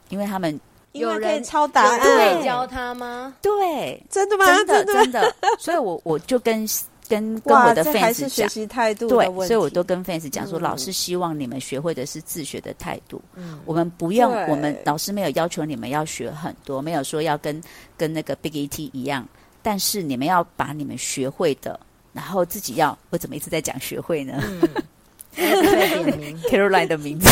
[0.09, 0.59] 因为他们
[0.93, 3.35] 有人抄答案，对，教他吗？
[3.39, 4.45] 对，真的吗？
[4.47, 5.35] 真的真的。
[5.59, 6.67] 所以我我就跟。
[7.07, 13.21] 跟跟我的 fans 讲，学习态度对，所以我都跟 fans 讲说，老师希望你们学会的是自学的态度。
[13.35, 17.61] 嗯，我们不用，我们老师没有要求你们要学很多，没有说要跟
[17.97, 19.27] 跟那个 Big ET 一样，
[19.61, 21.79] 但是你们要把你们学会的，
[22.13, 24.41] 然后自己要，我怎么一直在讲学会呢？
[25.35, 27.27] 嗯，Caroline 的名字，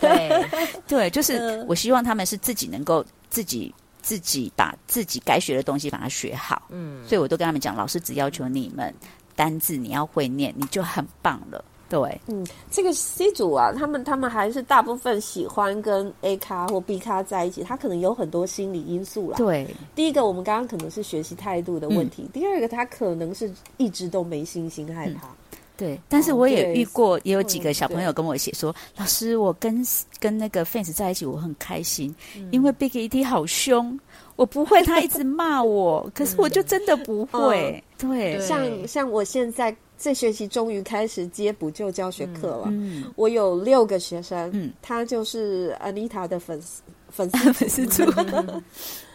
[0.00, 0.44] 对
[0.88, 3.72] 对，就是我希望他们是自己能够自己
[4.04, 6.62] 自己把自己该学的东西把它学好。
[6.68, 8.94] 嗯，所以我都跟他们讲，老师只要求你们。
[9.36, 11.64] 单字你要会念，你就很棒了。
[11.88, 19.36] 对，嗯，这个 C 组啊，他们他们还是大部分喜欢跟 A 咖或 B 咖在一起，他可能有很多心理因素啦。
[19.36, 25.26] 对，第一个我们刚刚可能是学习态度的问题，嗯、第二个他可能是一直都没信心，害怕。
[25.26, 25.36] 嗯、
[25.76, 29.84] 对，但是我也遇过，也有几个小朋友跟我写说，嗯、老师，我跟
[30.20, 33.98] 跟那个 fans 在一起，我很开心，嗯、因为 Big ET 好凶。
[34.36, 37.82] 我不会，他一直骂我， 可是我就真的不会。
[38.02, 42.64] 嗯、对，像像我现在这学期终于开始接补救教学课了。
[42.66, 48.04] 嗯，我有六个学生，嗯，他就是 Anita 的粉丝粉丝 粉丝组。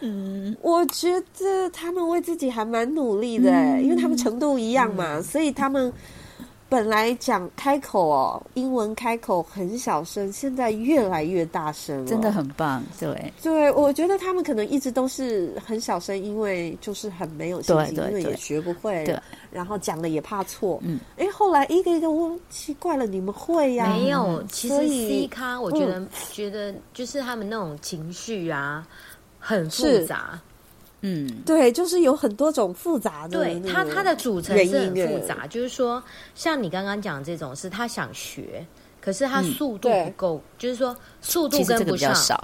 [0.00, 5.92] 嗯，我觉得他们为自己还蛮努力的，嗯、因为他们程度一样嘛，嗯、所以他们。
[6.70, 12.80] 本来讲开口哦，英文开口很小声，现在越来越大声了，真的很棒。
[13.00, 19.18] 对，对，我觉得他们可能一直都是很小声，因为就是很没有信心，因为也学不会，对，
[19.50, 20.78] 然后讲了也怕错。
[20.84, 23.88] 嗯，哎，后来一个一个问，奇怪了，你们会呀？
[23.88, 28.86] 没有，其实 C 咖，我觉得觉得就是他们那种情绪啊，
[29.40, 30.40] 很复杂。
[31.02, 36.02] 嗯，对，就是有很多种复杂的，对它它的组成是很复杂，就是说，
[36.34, 38.62] 像你刚刚讲这种，是他想学，
[39.00, 42.38] 可是他速度不够，就是说速度跟不上，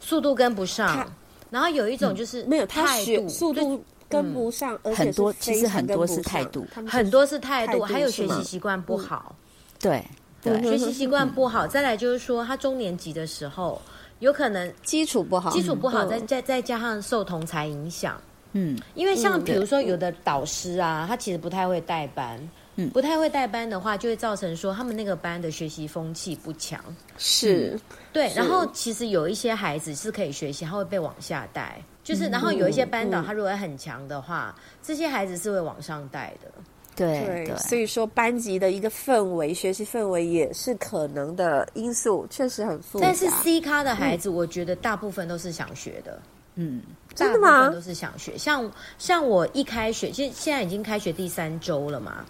[0.00, 1.06] 速度跟不上。
[1.50, 9.36] 然后有一种就是没有他学速度跟不上，而且很多其实很多是态度，很多是态度，还有学习习惯不好。
[9.78, 10.02] 对
[10.40, 13.78] 对，学习习惯不好，再来就是说他中年级的时候。
[14.20, 18.20] 有可能基础不好，基础不好，再再再加上受同才影响，
[18.52, 22.40] 嗯，因为像比如说有的导师啊，他其实不太会带班，
[22.76, 26.82] 嗯，不太会带班的话，就会造成说他们那个班的学习风气不强。
[27.16, 27.80] 是，嗯、
[28.12, 28.32] 对。
[28.34, 31.80] 然后其实有一些孩子是可以学习，他会被往下带。
[32.02, 36.50] 就是，然后有一些班导，他如果很强的话，嗯、这些孩子是会往上带的。
[36.98, 43.06] 对对，所以说班级的一个氛围、学习氛围也是可能的因素，确实很复杂。
[43.06, 46.20] 但是 C 咖的孩子，我觉得大部分都是想学的。
[46.56, 46.82] 嗯，
[47.14, 47.68] 真的吗？
[47.70, 48.36] 都是想学。
[48.36, 52.24] 像像我一开学，其实现在已经开学第三周了嘛。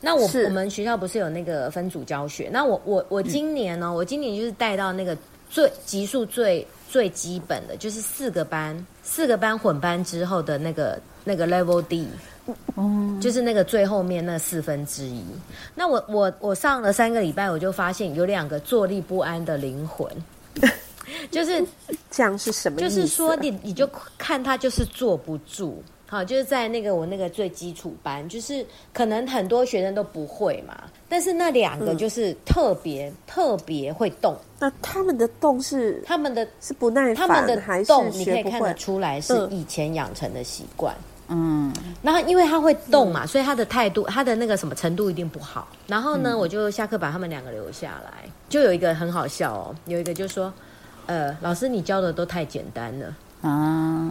[0.00, 2.48] 那我我们学校不是有那个分组教学？
[2.52, 5.14] 那我我我今年呢、哦，嗯、我今年就是带到那个
[5.50, 12.08] 最级数最最基本的，就是四个班，四个班混班之后的那个那个 Level D。
[12.76, 15.22] 嗯，就是那个最后面那四分之一。
[15.74, 20.10] 那我我我上了三个礼拜，我就发现有两个坐立不安的灵魂，
[21.30, 21.62] 就是
[22.10, 22.88] 这样是什么意思？
[22.88, 25.82] 就是说你你就看他就是坐不住。
[26.10, 30.74] 好，就是在那个我那个最基础班，就是可能很多学生都不会嘛，
[31.06, 34.34] 但是那两个就是特别、嗯、特别会动。
[34.58, 40.94] 那他们的动是他们的是不耐烦，他们的动你可以看得出来是以前养成的习惯。
[41.28, 45.68] 嗯，然后因为他会动嘛，嗯、所以他的态度，他的那个什么程度一定不好。
[45.86, 50.50] 然后呢，嗯、我就下课把他们两个留下来，就有一个很好笑哦，有一个就说，
[51.04, 54.10] 呃，老师你教的都太简单了啊。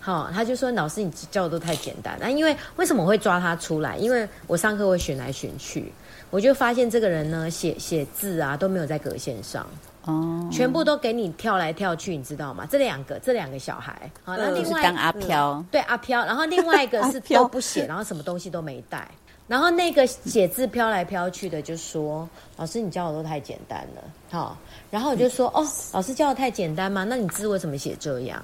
[0.00, 2.16] 好，他就说老师你教的都太简单。
[2.18, 3.96] 那因为为什么我会抓他出来？
[3.98, 5.92] 因为我上课会选来选去，
[6.30, 9.66] 我就发现这个人呢，写写字啊都没有在格线上。
[10.06, 12.66] 哦，全部都给你跳来跳去，你知道吗？
[12.70, 19.06] 这两个，这两个小孩，好，那另外当阿飘、嗯，对阿飘，然后另外一个是都不写，然后什么东西都没带，
[19.46, 24.56] 然后那个写字飘来飘去的就说：“老师，你教的都太简单了。”好，
[24.90, 27.04] 然后我就说：“哦，老师教的太简单吗？
[27.04, 28.42] 那你字为什么写这样？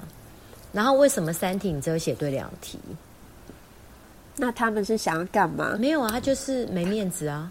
[0.77, 2.79] 然后为什么三题你只有写对两题？
[4.37, 5.75] 那他们是想要干嘛？
[5.79, 7.51] 没有啊，他就是没面子啊。”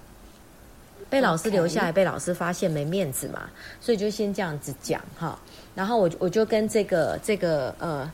[1.09, 5.37] 被老师留下来，被老师发现没面子嘛，所以就先这样子讲哈。
[5.75, 8.11] 然后我我就跟这个这个呃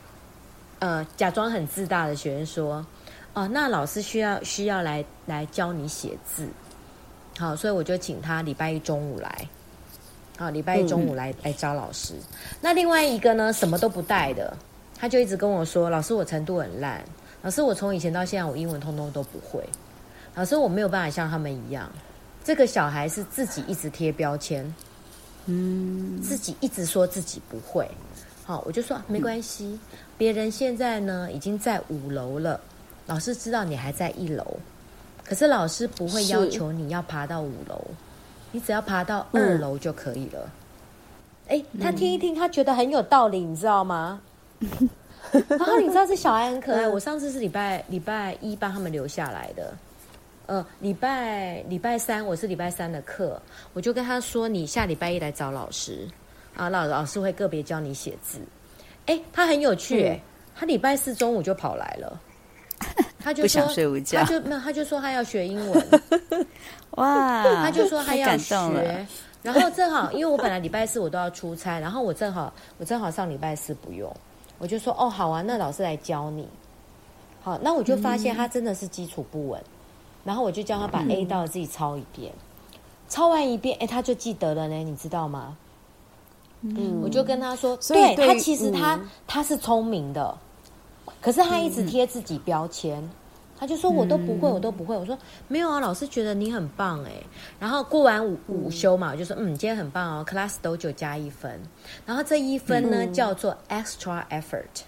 [0.80, 2.86] 呃假装很自大的学生说，
[3.34, 6.45] 哦，那老师需要需要来来教你写字，
[7.39, 9.47] 好，所以我就请他礼拜一中午来，
[10.38, 12.13] 好，礼拜一中午来来找老师。
[12.60, 14.56] 那另外一个呢，什么都不带的，
[15.01, 17.03] 他就一直跟我说，老师我程度很烂，
[17.41, 19.67] 老师我从以前到现在我英文通通都不会，
[20.35, 21.91] 老师我没有办法像他们一样。
[22.43, 24.63] 这个小孩是自己一直贴标签，
[25.47, 27.89] 嗯，自己一直说自己不会，
[28.45, 32.61] 好，我就说没关系，嗯、别人现在呢已经在五楼了，
[33.07, 34.55] 老师知道你还在一楼，
[35.23, 37.83] 可是老师不会要求你要爬到五楼，
[38.51, 40.47] 你只要爬到二楼就可以了。
[41.47, 44.21] 哎、嗯，他听一听，他觉得很有道理，你知道吗？
[45.47, 49.74] 然 后你知道这小孩很可爱，我上次是礼拜礼拜一帮他们留下来的。
[50.47, 53.41] 呃，礼拜礼拜三我是礼拜三的课，
[53.74, 56.06] 我就跟他说，你下礼拜一来找老师，
[56.56, 58.39] 啊，老老师会个别教你写字。
[59.06, 60.19] 哎，他很有趣，哎、嗯，
[60.56, 62.19] 他礼拜四中午就跑来了，
[63.19, 65.88] 他就说，想睡午觉，他就没有，他就说他要学英文，
[66.97, 69.08] 哇，他就说他要学，
[69.41, 74.13] 然后正好因为我本来礼拜四我都要出差，然后我正好我正好上礼拜四不用，
[74.62, 76.47] 我就说哦好啊，那老师来教你，
[77.41, 79.60] 好，那我就发现他真的是基础不稳。
[80.24, 82.78] 然后我就叫他把 A 到自己抄一遍，嗯、
[83.10, 85.58] 抄完一遍，哎，他就记得了呢，你知道吗？
[86.62, 90.38] 嗯，我就跟他说，对，对他其实他、嗯、他是聪明的，
[91.19, 93.10] 可是他一直贴自己标签，嗯、
[93.62, 94.97] 他就说我都不会，我都不会。
[94.97, 95.15] 我说
[95.47, 97.12] 没有啊，老师觉得你很棒哎。
[97.60, 101.62] 然后过完午午休嘛，我就说嗯，今天很棒哦，Class Dojo 加一分。
[102.04, 104.82] 然后这一分呢、嗯、叫做 Extra Effort。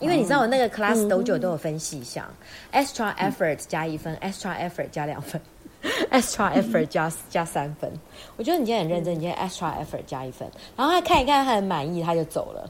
[0.00, 2.26] 因为你知道我那个 class dojo 都有分细项、
[2.72, 5.40] 嗯、extra effort 加一分、嗯、extra effort 加两分，
[6.10, 7.90] extra effort 加加三分。
[8.36, 10.50] 我觉得你今天很认真，你今天 extra effort 加一分。
[10.76, 12.68] 然后他看一看，他很满意，他就走了。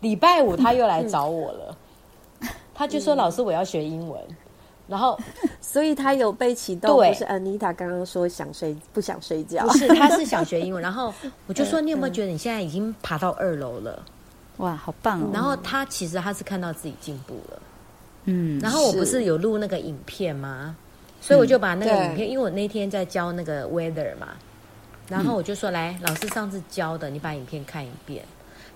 [0.00, 1.76] 礼拜五他又来找我了，
[2.40, 4.22] 嗯、他就说：“老师，我要学英文。”
[4.88, 5.18] 然后，
[5.60, 6.96] 所以他有被启动。
[6.96, 10.80] 对，不是 Anita 刚刚说想睡不想睡觉，不是，他是想学英文。
[10.82, 11.12] 然后
[11.46, 14.02] 我就说：“你有没有觉得你现在已经爬到二楼了？”
[14.58, 15.30] 哇，好棒哦！
[15.32, 17.62] 然后他其实他是看到自己进步了，
[18.24, 18.58] 嗯。
[18.60, 20.74] 然后我不是有录那个影片吗？
[21.20, 24.28] 所以我就把那个影片，因为我那天在教那个 weather 嘛，
[25.08, 28.24] 然后我就说：“来，老师上次教的，你把影片看一遍。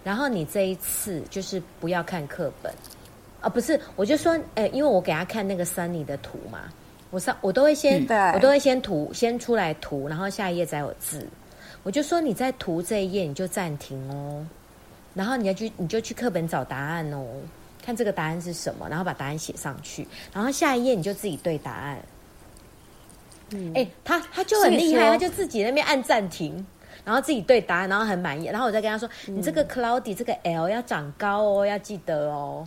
[0.05, 2.75] 然后你这一次就是不要看课本
[3.43, 6.61] 啊，不是，我就说，诶，因为我给他看那个 Sunny 的图嘛，
[7.11, 11.27] 我上我都会先，我都会先图先出来图，然后下一页再有字。
[11.83, 14.47] 我就说你在图这一页你就暂停哦。”
[15.15, 17.23] 然后你要去，你就去课本找答案哦，
[17.85, 21.99] 看这个答案是什么，然后把答案写上去，然后下一页你就自己对答案。
[23.51, 26.65] 嗯，哎，他他就很厉害，他就自己那边按暂停，
[27.05, 32.67] 然后自己对答案，然后很满意，然后我再跟他说，嗯、你这个 cloudy 这个 l 要长高哦，要记得哦。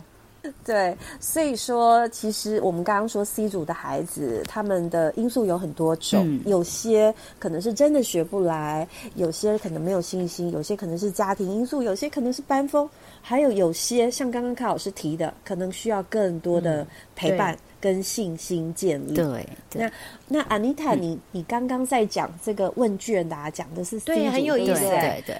[0.64, 12.88] 对，所以说，其实我们刚刚说 C 组的孩子，他们的因素有很多种，嗯、有些可能是真的学不来，有些可能没有信心，有些可能是家庭因素，有些可能是班风，
[13.20, 19.14] 还有有些像刚刚卡老师提的，可能需要更多的陪伴跟信心建立。
[19.14, 19.24] 对、
[19.74, 19.90] 嗯，
[20.28, 25.36] 那那 Anita，你、嗯、你刚刚在讲这个问卷的、啊，讲的是 C 组，对，很有意思，对对。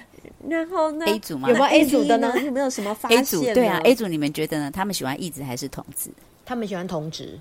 [0.47, 1.49] 然后呢？A 组吗？
[1.49, 2.33] 有没有 A 组的呢？
[2.43, 4.71] 有没有什么发现？A 组对啊，A 组你们觉得呢？
[4.71, 6.09] 他们喜欢异质还是同质？
[6.45, 7.37] 他们喜欢同质，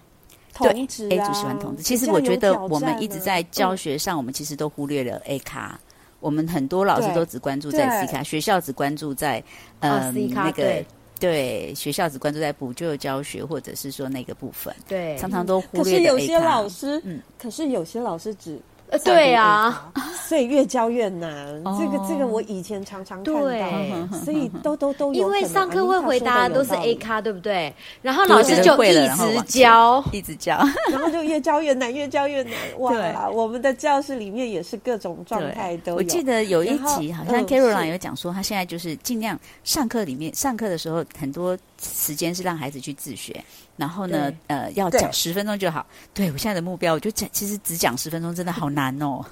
[0.53, 1.09] 同质、啊。
[1.11, 1.83] A 组喜欢同质。
[1.83, 5.79] 其实我觉得我们一直在教学上，我们其实都忽略了 A 咖。
[6.21, 9.43] 我们很多老师都只关注在 C 咖，学校只关注在
[9.81, 10.83] 呃、嗯、那个
[11.21, 14.75] 对，学校只关注在补救教学或者是说那个部分。
[14.89, 15.85] 对，常常都忽略。
[15.85, 18.61] 可是有些老师，嗯，可是有些老师只。
[18.89, 19.91] 呃，对啊，
[20.29, 21.31] 所以越教越难。
[21.79, 25.21] 这个这个我以前常常看到， 所以都都都有。
[25.23, 27.73] 因为上课会回答都是 A 咖，对不对？
[28.03, 30.57] 然后老师就一直教，一直教，
[30.91, 32.53] 然后就越教越难，越教越难。
[32.79, 35.99] 哇，我们的教室里面也是各种状态都有。
[35.99, 43.45] 我记得有一集好像 Caroline 有讲说，他现在就是尽量上课里面上课的时候，很多时间是让孩子去自学。
[43.77, 45.85] 然后呢，呃，要讲十分钟就好。
[46.15, 49.23] 对，我现在的目标，我就讲，其实只讲十分钟真的好难哦。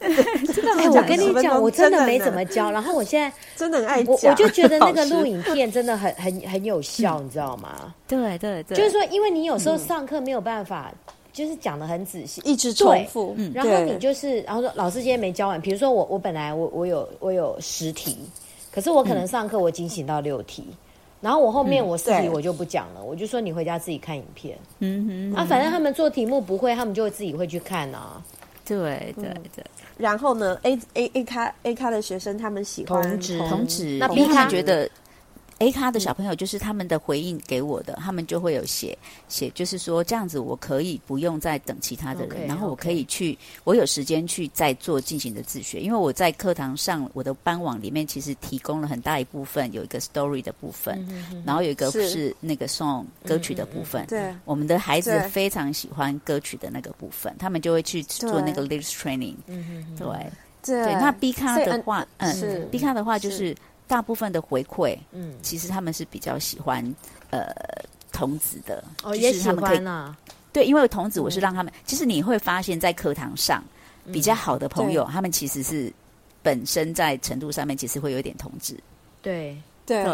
[0.00, 2.70] 真的，哎，我跟你讲，我真的没怎么教。
[2.72, 7.94] 然后我现在真的很爱讲，我我就觉得那个录影片真的很很很有效，你知道吗？
[8.08, 10.92] 对对对，就是说，因为你有时候上课没有办法，
[11.32, 13.34] 就是讲的很仔细，一直重复。
[13.36, 15.60] 嗯，然后你就是，然后说老师今天没教完。
[15.60, 18.18] 比如说我我本来我我有我有十题，
[18.72, 20.64] 可是我可能上课我已经醒到六题。
[21.20, 24.58] 然后我后面我自己我就不讲了，嗯、我就说你回家自己看影片。
[24.78, 28.22] 嗯哼，嗯哼，啊，反正他们做题目不会，他们就会自己会去看啊。
[28.64, 29.62] 对对对。
[29.62, 29.64] 嗯、
[29.98, 34.88] 然后呢，A A A 咖 A 咖的学生他们喜欢同职同职，那 B 咖觉得。
[35.60, 38.96] A 咖的小朋友就是他们的回应给我的，嗯、他们就会有写
[39.28, 51.42] 写，就是说这样子我可以不用再等其他的人，okay, 然后我可以去.我有时间去再做进行的自学，因为我在课堂上我的班网里面其实提供了很大一部分有一个 story 的部分，嗯、哼哼。
[51.46, 60.06] 然后有一个是那个 song 歌曲的部分，对、嗯，我们的孩子非常喜欢歌曲的那个部分，他们就会去做那个 lyrics training，对。
[60.62, 63.54] 对，对，那 B 咖的话，嗯，是 B 咖的话就是。
[63.90, 66.80] 大部分的回馈，嗯，其实他们是比较喜欢
[67.30, 67.52] 呃
[68.12, 70.16] 童子的，哦，也喜欢啊。
[70.52, 73.60] 对，因为童子我是让他们，其实你会发现在课堂上
[74.12, 75.92] 比较好的朋友，他们其实是
[76.40, 78.78] 本身在程度上面其实会有一点童子。
[79.22, 80.04] 对对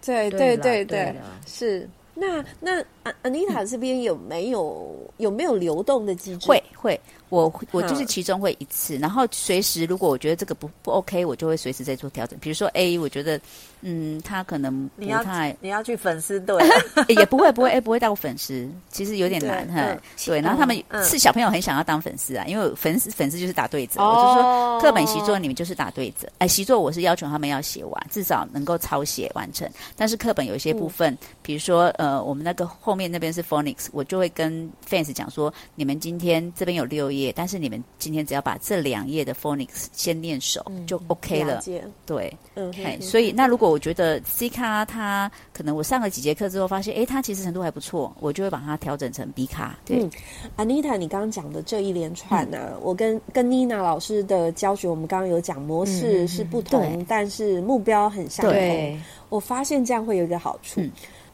[0.00, 1.14] 对对对对，
[1.46, 1.86] 是。
[2.18, 6.46] 那那安安妮塔这边有没有有没有流动的机制？
[6.46, 6.98] 会会。
[7.28, 12.38] 我我就是其中会一次，然后随时如果我觉得这个不不 OK，我就会随时再做调整。
[12.40, 13.40] 比如说 A，我觉得
[13.82, 16.62] 嗯，他可能不太你，你要去粉丝队，
[17.08, 19.96] 也不会不会 A 不会到粉丝，其实有点难哈。
[20.24, 26.28] 对，然后他们是小朋友很想要当粉丝啊，因为粉丝粉丝就是打对折，我就说课本习作你们就是打对折。
[26.38, 29.68] 哎，习作我是要求他们要写完，至少能够抄写完成。
[29.96, 37.32] 但是课本有一些部分，比如说呃，我们那个后面那边是 phonics，我就会跟 fans 讲说，你们今天这边有六页。
[37.34, 41.62] 但是你们今天只要把这两页的 phonics 先练熟就 OK 了，
[42.04, 49.78] 对，嗯，所以那如果我觉得 C 卡它可能我上了几节课之后发现，哎，它其实程度还不错，我就会把它调整成 B 卡。
[49.84, 50.10] 对，嗯
[50.56, 58.98] ，Anita，你刚刚讲的这一连串呢，我跟跟 Nina 老师的教学，我们刚刚有讲模式是不同，但是目标很相同。
[59.28, 60.80] 我发现这样会有一个好处。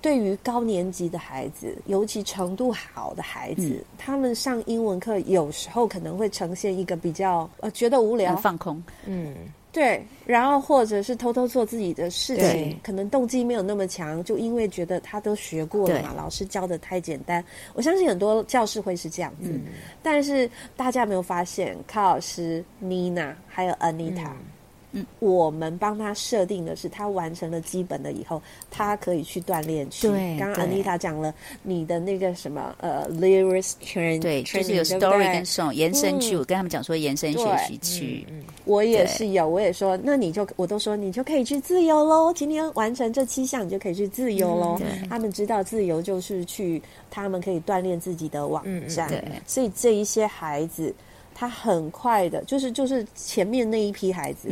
[0.03, 9.33] 对于高年级的孩子，尤其程度好的孩子，嗯、他们上英文课有时候可能会呈现一个比较呃觉得无聊、放空，嗯，
[9.71, 17.43] 对，然后或者是偷偷做自己的事情，可能动机没有那么强，就因为觉得他都学过了嘛，老师教的太简单。
[17.73, 19.67] 我相信很多教室会是这样子，嗯、
[20.03, 24.27] 但是大家没有发现，卡老师、Nina 还有 Anita。
[24.27, 24.52] 嗯
[24.93, 28.41] 嗯，我们帮他设定的是，他完成了基本的以后，
[28.71, 30.07] 他可以去锻炼去。
[30.09, 36.37] 对，刚刚 Anita 讲了你的那个什么呃，lyrics training，对，就是有 story 跟 song 延伸去。
[36.37, 38.27] 我跟他们讲说延伸学习去。
[38.65, 42.33] 我也是有，我也说，那你就我都说你就可以去自由喽。
[42.33, 44.79] 今天完成这七项，你就可以去自由喽。
[45.09, 49.09] 他们知道自由就是去，他们可以锻炼自己的网站。
[49.09, 50.95] 对，所以这一些孩子，
[51.35, 54.49] 他很快的，就是就是前面那一批孩子。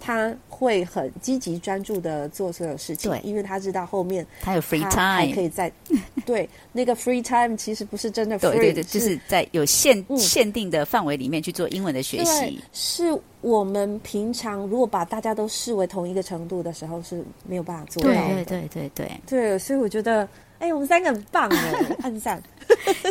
[0.00, 5.70] 他会很积极专注的做所有事情，对，因为他知道后面他有 free time，还可以在
[6.24, 12.62] 对那个 free time 其实不是真的 free，对对对，就是在有限、嗯、限定的范围里面去做英文的学习。
[12.72, 13.06] 是
[13.40, 18.16] 我们平常如果把大家都视为同一个程度的时候是没有办法做到的。
[18.16, 20.22] 对对对对对，所以我觉得，
[20.58, 22.42] 哎、欸，我们三个很棒哦， 按赞。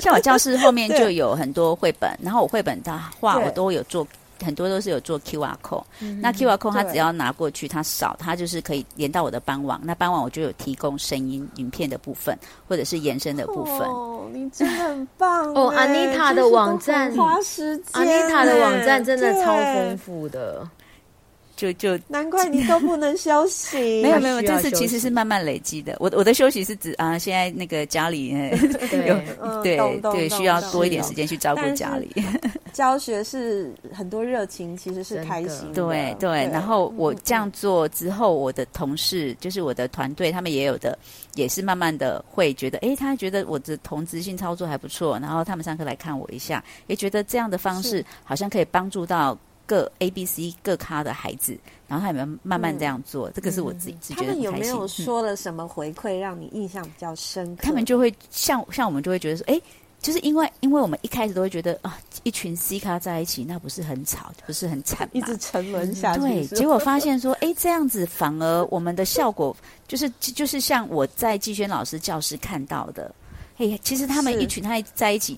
[0.01, 4.07] 像我教室后面 就有很多绘本，然后我绘本的画我都有做。
[4.43, 9.79] 很多都是有做 QR code，、嗯、那 QR code 它只要拿过去，它扫，它就是可以连到我的班网。
[9.83, 13.87] 那班网我就有提供声音、影片的部分，或者是延伸的部分。
[13.87, 20.67] 哦，你真的很棒哦！！Anita 的网站花时间，安妮塔的网站真的超丰富的。
[21.57, 25.97] 就就 难怪你都不能休息，没 有没有，这是其实是慢慢累积的。
[25.99, 28.31] 我我的休息是指啊，现在那个家里
[28.89, 32.09] 对有、嗯、对对需要多一点时间去照顾家里。
[32.71, 35.73] 教学是很多热情，其实是开心的。
[35.73, 40.95] 对对，对，然后我这样做之后，我的同事就是我的团队，他们也有的
[41.33, 49.35] 也是慢慢的会觉得，哎，他觉得我的同质性操作还不错，然后他们上课来看我一下，也觉得这样的方式好像可以帮助到。
[49.67, 51.55] 各 A、B、C 各咖的孩子，
[51.87, 53.29] 然后他有没有慢慢这样做？
[53.29, 54.15] 嗯、这个是我自己。
[54.15, 57.63] 他们有没有说了什么回馈让你印象比较深刻？
[57.63, 59.61] 他们就会像像我们就会觉得说，哎，
[60.01, 66.21] 就是因为因为我们一开始都会觉得啊，一群 C 咖在一起，那不是很吵，不是很惨， 一直沉沦下去。
[66.21, 69.55] 对，结果发现说，哎，这样子反而我们的效果
[69.85, 73.13] 就是就是像我在季轩老师教室看到的，
[73.57, 75.37] 嘿，其实他们一群他在一起。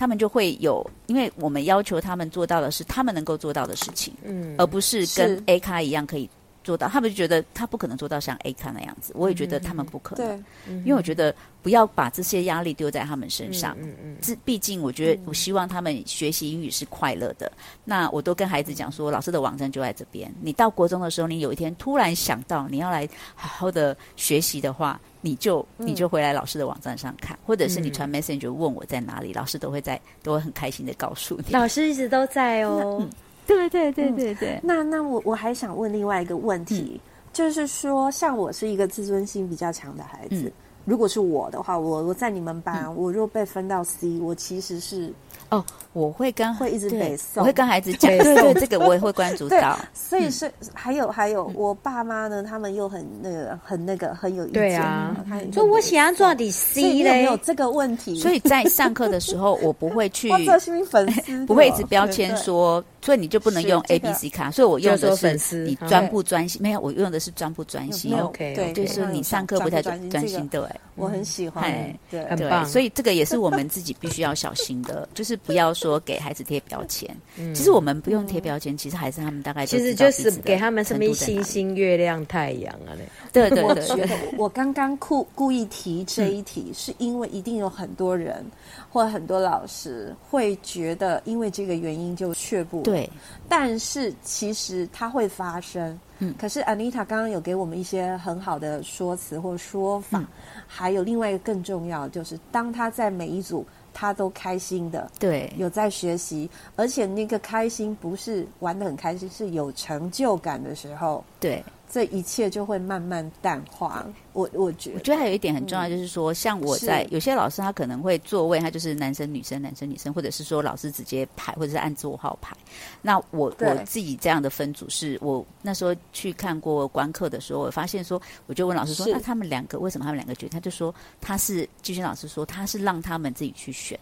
[0.00, 6.26] 他们就会有，因为我们要求他们做到的是他们能够做到的事情，嗯，而不是跟 A 咖一样可以
[6.62, 6.88] 做到。
[6.88, 10.26] 他们就觉得他不可能做到像 A 咖那样子，我也觉得他们不可能。
[10.26, 13.76] 对，因为我觉得不要把这些压力丢在他们身上。
[13.80, 17.50] 嗯嗯，这毕竟我觉得我希望他们学习英语是快乐的。
[17.84, 20.32] 那我都跟孩子讲说，老师的网站就在这边。
[20.40, 25.00] 你到国中的时候，你有一天突然想到你要来好好的学习的话。
[25.22, 31.52] 你就你就回来老师的网站上看，嗯、或者是你传 message 问我在哪里，嗯、老师都会在，都会很开心的告诉你。
[31.52, 33.06] 老师一直都在哦。
[33.54, 34.48] 嗯、对对对对对。
[34.54, 40.52] 嗯、那那我我还想问另外一个问题，嗯、就是说，像我是一个自尊心比较强的孩子，嗯、
[40.84, 45.12] 如果是我的话，我我在你们班，嗯、我若被分到 C，我其实是。
[45.48, 49.76] 哦，我会跟会一直背诵，我会跟孩子 讲，对对，这个我也会关注到。
[49.92, 54.62] 所以是还有还有，我爸妈呢，他们又很那个很那个很有意见。
[54.62, 55.16] 对啊，
[55.52, 58.14] 说我想要做底 C 嘞，没有这个问题。
[58.20, 60.30] 所以在上课的时候，我不会去，
[60.88, 64.50] 粉丝不会一直标签说，所以你就不能用 A B C 卡。
[64.50, 66.62] 所以我用的是你专不专心？
[66.62, 68.14] 没有，我用的是专不专心。
[68.14, 70.46] OK，对，就是你上课不太专专心。
[70.48, 70.60] 对，
[70.94, 71.64] 我很喜欢，
[72.08, 72.64] 对，很棒。
[72.66, 75.40] 所以这个也是我们自己必须要小心的， 就是。
[75.50, 83.04] 不要说给孩子贴标签，嗯、其实我们不用贴标签，嗯、其实还是他们大概其实就是给他们什么星星、月亮、太阳啊嘞。
[83.32, 88.44] 对对对，对，我刚刚故故意提这一题，嗯、是因为一定有很多人
[88.90, 92.82] 或很多老师会觉得，因为这个原因就却步。
[92.82, 93.08] 对，
[93.48, 95.98] 但是其实它会发生。
[96.18, 100.26] 嗯，可是 Anita 刚刚有给我们一些很好的说辞或说法，嗯、
[100.66, 103.66] 还有另外一个更重要的，就是当他在每一组。
[103.92, 111.62] 他都开心的，对，有在学习，而且那个开心不是玩的很开心，是有成就感的时候，对。
[111.92, 114.06] 这一切就会慢慢淡化。
[114.32, 122.56] 我我觉得，我觉得还有一点很重要，就是说，像我在有些老师，他可能会座位，他就是男生女生，男生女生，或者是说老师直接排，或者是按座号排。
[123.02, 130.50] 那我我自己这样的分组，是我那时候去看过观课的时候，我发现说，我就问老师说，那他们两个为什么他们两个决定？
[130.50, 133.98] 他就说他是继续老师说他是让他们自己去选，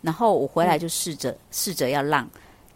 [0.00, 2.26] 然后我回来就试着试着要让。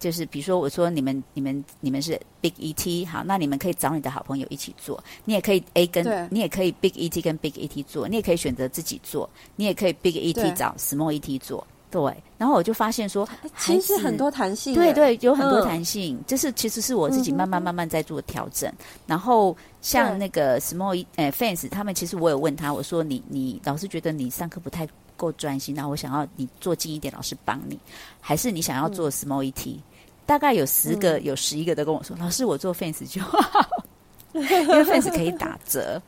[0.01, 5.01] 就是比如说，我说你们、你们、你们是 Big ET，好，那你们可以找你的好朋友一起做。
[5.27, 11.65] 你也可以 A 跟，对你也可以 Big ET 跟 Big ET 做，你也可以选择自己做，你也可以 Big ET 找 Small ET 做。
[11.91, 12.01] 对，
[12.39, 13.29] 然后我就发现说，
[13.59, 16.17] 其实很多弹性，对对，有很多弹性。
[16.25, 18.71] 这、嗯、是其实是我自己慢慢慢慢在做调整。
[18.71, 24.89] 嗯、然后像那个 Small 呃 Fans，他们其实我有问他，我说你你老是觉得你上课不太
[25.21, 27.79] 够专心，然后我想要你坐近一点，老师帮你，
[28.21, 29.83] 还是你想要做 Small ET？、嗯
[30.27, 33.69] 大概有十个，有十一个都跟我说：“嗯、老师，我做 fans 就好，
[34.33, 36.01] 因为 fans 可以打折。”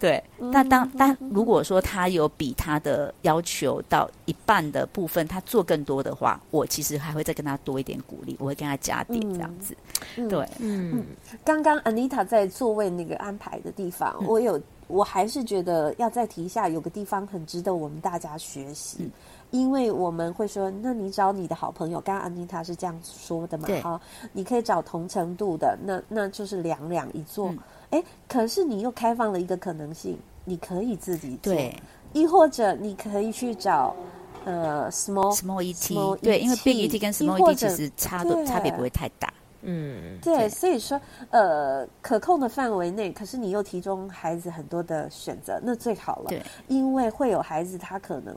[0.00, 9.76] 对，那当当如果说他有比他的要求到一半的部分，他做更多的话，我其实还会再跟他多一点鼓励，我会跟他加点这样子。
[10.16, 11.04] 嗯、对，嗯，
[11.44, 18.96] 刚刚 Anita 在座位那个安排的地方，嗯、我有，我还是觉得要再提一下，有个地方很值得我们大家学习。
[19.00, 19.10] 嗯
[19.50, 23.66] 因为我们会说，那你找你的好朋友，刚刚安妮塔是这样说的嘛？
[23.82, 23.98] 哈，
[24.30, 27.48] 你可以找同程度的，那那就是两两一座。
[27.88, 31.74] 哎、嗯，可是你又开放了一个可能性，你可以自己做，对，
[32.12, 33.96] 亦或者你可以去找
[34.44, 39.32] 呃 small small et，对，因为 big et 跟 small et 其实差的差别不会太大。
[39.62, 41.00] 嗯，对，对，所以说，
[41.30, 46.28] 呃，可控的范围内，可是你又提供孩子很多的选择，那最好了。
[46.28, 48.36] 对，因为会有孩子，他可能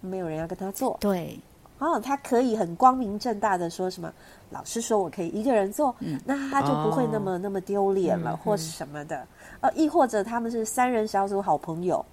[0.00, 0.96] 没有人要跟他做。
[1.00, 1.36] 对，
[1.80, 4.12] 哦，他可以很光明正大的说什么，
[4.50, 9.26] 老师说我可以一个人做，嗯，那他就不会那么、哦、那么丢脸了，或是什么的。
[9.60, 12.04] 呃，亦或者他们是三人小组好朋友，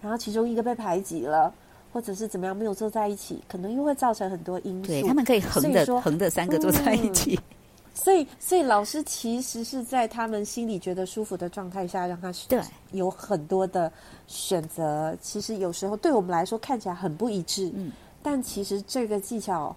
[0.00, 1.52] 然后其中一个被排挤了，
[1.92, 4.86] 或者是怎么样没有坐在一起，可能又会造成很多因素。
[4.86, 7.34] 对，他们可以横着横着三个坐在一起。
[7.34, 7.56] 嗯
[7.94, 12.60] 所以，所以老师其实是在他们心里觉得舒服的状态下，让他对
[12.92, 13.92] 有很多的
[14.26, 15.16] 选择。
[15.20, 19.74] 其实有时候对我们来说看起来很不一致，嗯，但其实这个技巧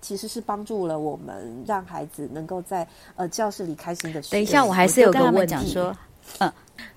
[0.00, 2.86] 其实是帮助了我们，让孩子能够在
[3.16, 4.30] 呃教室里开心的学。
[4.32, 5.94] 等一下，我还是有个问题，说，
[6.38, 6.52] 嗯，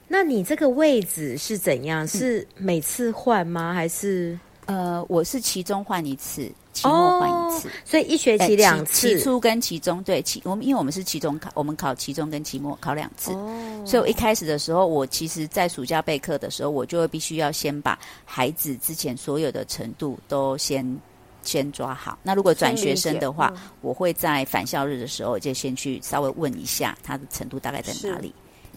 [0.07, 2.07] 那你这个位置是怎样？
[2.07, 3.73] 是每次换吗？
[3.73, 6.49] 还是呃，我是其中换一次。
[6.73, 9.17] 期末换一次，哦，所以一学期两次。
[9.17, 13.31] 期初跟期中，对期我们，因为我们是期中考，我们考期中跟期末考两次。
[13.33, 20.97] 哦，所以我一开始的时候，我其实，在暑假备课的时候，我就会必须要先把孩子之前所有的程度都先
[21.43, 22.17] 先抓好。
[22.23, 28.33] 那如果转学生的话，嗯，我会在返校日的时候就先去稍微问一下他的程度大概在哪里。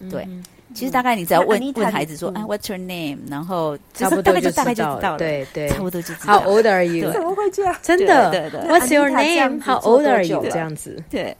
[0.09, 0.23] 对。
[0.23, 0.43] 嗯
[0.73, 3.19] 其实大概你只要问问孩子说，哎，What's your name？
[3.29, 5.17] 然后差不多就大概就知道了。
[5.17, 6.39] 对对，差不多就知道。
[6.39, 7.13] How old are you？
[7.13, 7.73] 怎么会这样？
[7.81, 10.41] 真的？What's your name？How old are you？
[10.49, 11.01] 这样子。
[11.09, 11.37] 对，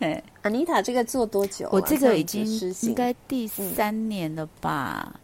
[0.00, 1.68] 哎，Anita 这个做多久？
[1.72, 2.44] 我这个已经
[2.82, 5.14] 应该第三年了吧？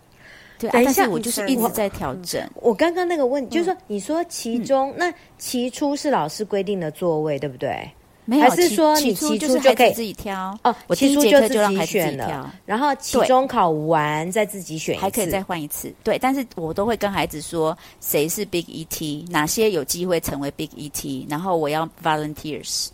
[0.59, 2.43] 对，等一下，我就是一直在调整。
[2.55, 7.91] 我刚刚那个问，就是说，你说其中那起初是老师规定的座位，对不对？
[8.31, 10.72] 没有，还是说你期初就可以自己挑哦？
[10.87, 15.93] 我第一节课就让孩子自己挑，然后期中考完再自己选，还可以再换一次。
[16.05, 22.87] 对，但是我都会跟孩子说，谁是 Big ET，哪些有机会成为 Big ET，然后我要 volunteers。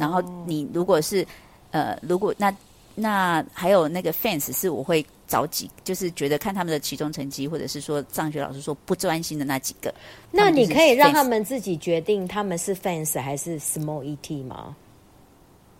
[0.00, 1.26] 然后你如果是
[1.70, 2.50] 呃，如果那
[2.94, 5.04] 那还有那个 fans 是我会。
[5.26, 9.92] 找几就是觉得看他们的期中成绩，或者是说上学老师说不专心的那几个，
[10.30, 14.76] 那你可以让他们自己决定他们是 fans 还是 small et 吗？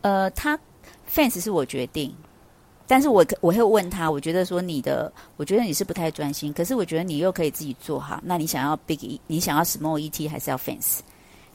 [0.01, 0.59] 呃，他
[1.09, 2.13] fans 是我决定，
[2.87, 11.01] 但是我我会问他，我觉得说你的，我觉得你是不太专心，可是我觉得你又可以自己做好，那你想要 big，你想要 small et 还是要 fans？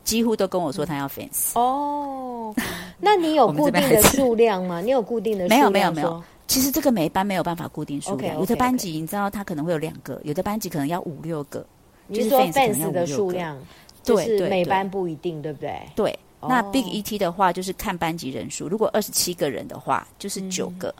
[0.09, 1.51] 几乎都跟我说他要 fans。
[1.53, 2.51] 哦，
[2.99, 4.81] 那你有固定的数量吗？
[4.81, 5.59] 你有固定的数量？
[5.59, 6.23] 没有没有没有。
[6.47, 8.39] 其实这个每一班没有办法固定数量，okay, okay, okay.
[8.39, 11.63] 有的班级你知道他可能会有两个，有的班级可能要五六个。
[12.11, 13.55] 就是说 fans 的数量，
[14.03, 15.79] 对，就是每班不一定，对不对？
[15.95, 16.19] 对。
[16.41, 20.91] 那 Big ET 的话就是看班级人数，如果二十七个人的话，就是九个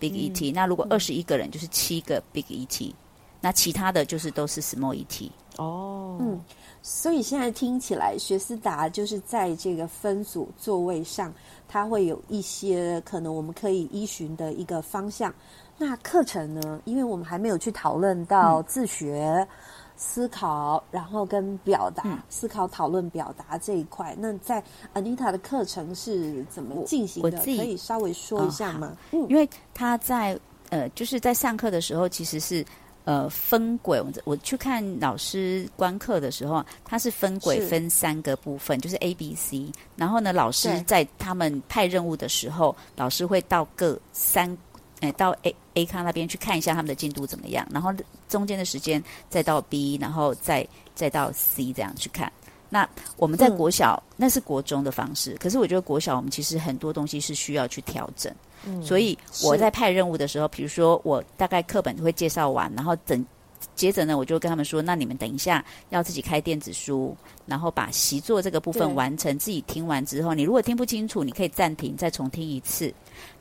[0.00, 2.92] Big ET；那如果二十一个人，就是七个 Big ET；
[3.40, 5.30] 那其他的就是都是 Small ET。
[5.58, 6.40] 哦，嗯。
[6.88, 11.34] 所以现在听起来，学思达就是在这个分组座位上，
[11.66, 15.34] 它会有一些可能我们可以依循的一个方向。
[15.76, 16.80] 那课程呢？
[16.84, 19.48] 因为我们还没有去讨论到自学、嗯、
[19.96, 24.14] 思考，然后跟表达、嗯、思考、讨论、表达这一块。
[24.16, 24.62] 那在
[24.94, 27.36] Anita 的课程是怎么进行的？
[27.42, 28.96] 可以稍微说一下吗？
[29.10, 30.38] 哦、嗯，因为他在
[30.70, 32.64] 呃，就是在上课的时候，其实是。
[33.06, 39.70] 呃，分轨，我我去看老师观课的时候，他是分轨分三个部分，是就是 A、B、C。
[39.94, 44.58] 然后呢，老师在他们派任务的时候，老师会到各三，
[44.98, 47.64] 呃，到 A A 康那边去看一下他们的进度怎么样。
[47.70, 47.94] 然后
[48.28, 49.00] 中间的时间
[49.30, 52.30] 再到 B，然后再再到 C 这样去看。
[52.68, 58.34] 那我们在国小，嗯、那是国中的方式，可是我觉得国小我们其实很多东西是需要去调整。
[58.82, 63.24] 所以我在派任务的时候，比如说我大概课本会介绍完，然后等
[63.74, 69.36] 接着呢，我就跟他们说：“那你们等一下要自己开电子书，然后把习作这个部分完成。
[69.38, 72.92] 自己听完之后，你如果听不清楚，你可以暂停再重听一次。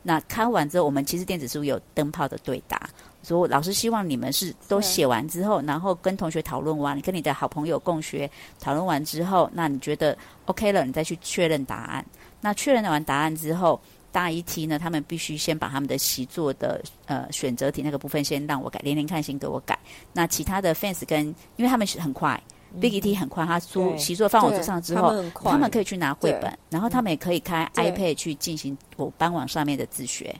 [0.02, 2.90] 那看完之后，我们其实电子书有灯泡的对答，
[3.24, 12.06] 所以老师希望你们是都写完之后，然后跟同学讨论完，你跟你的好朋友共学讨论完之后，那你觉得 OK 了，你再去确认答案。
[12.42, 13.80] 那确认完答案之后。
[14.16, 19.78] 大一 T 呢，他们必须先把他们的习作的呃选择题那个部分先让我改，连连看先给我改。
[20.14, 22.42] 那其他的 fans 跟，因为他们是很快、
[22.74, 30.34] 嗯、，Big ET 很快，他书习作放我桌上之后他，他们可以去拿绘本，然后他们也可以开 iPad 去进行我班网上面的自学。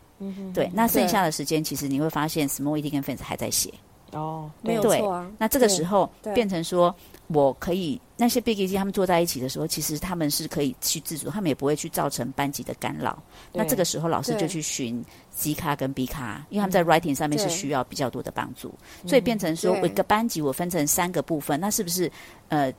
[0.54, 3.74] 对，那剩下的时间其实你会发现，Small ET 跟 fans 还在写。
[4.14, 5.30] 哦，没有错啊。
[5.38, 6.96] 那这个时候变成说，
[7.28, 13.22] 我可以那些 Big 他们坐在一起的时候，其实他们是可以去自主，他们也不会去造成班级的干扰。
[13.52, 18.74] 那这个时候老师就去寻 C 咖跟 B 咖，因为他们在 writing 上面是需要比较多的帮助，
[19.08, 22.12] 所以变成说，我一个班级我分成三个部分，那是不是
[22.50, 22.72] 呃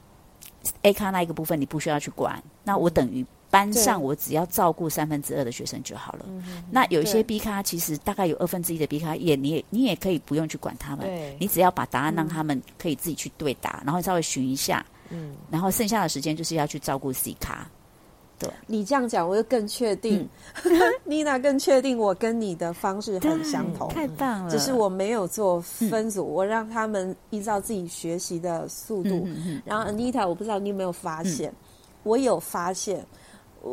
[0.82, 2.42] A 咖那一个部分你不需要去管？
[2.64, 3.24] 那我等于。
[3.56, 6.26] 班上我只要照顾三分之二的学生就好了。
[6.70, 11.08] 那有一些 B 咖，其实大概有二分之一的 B 咖，也你也你也可以不用去管他们，
[11.40, 17.66] 你只要把答案让他们可以自己去对答，然后稍微寻一下，嗯，然后剩下的时间就是要去照顾 C 咖。
[18.38, 20.28] 对，你这样讲，我就更确定，
[21.04, 24.50] 妮娜更确定我跟你的方式很相同，太棒了。
[24.50, 29.26] 只是我没有做分组，我让他们依照自己学习的速度。
[29.64, 31.50] 然后 Anita，我不知道你有没有发现，
[32.02, 33.02] 我有发现。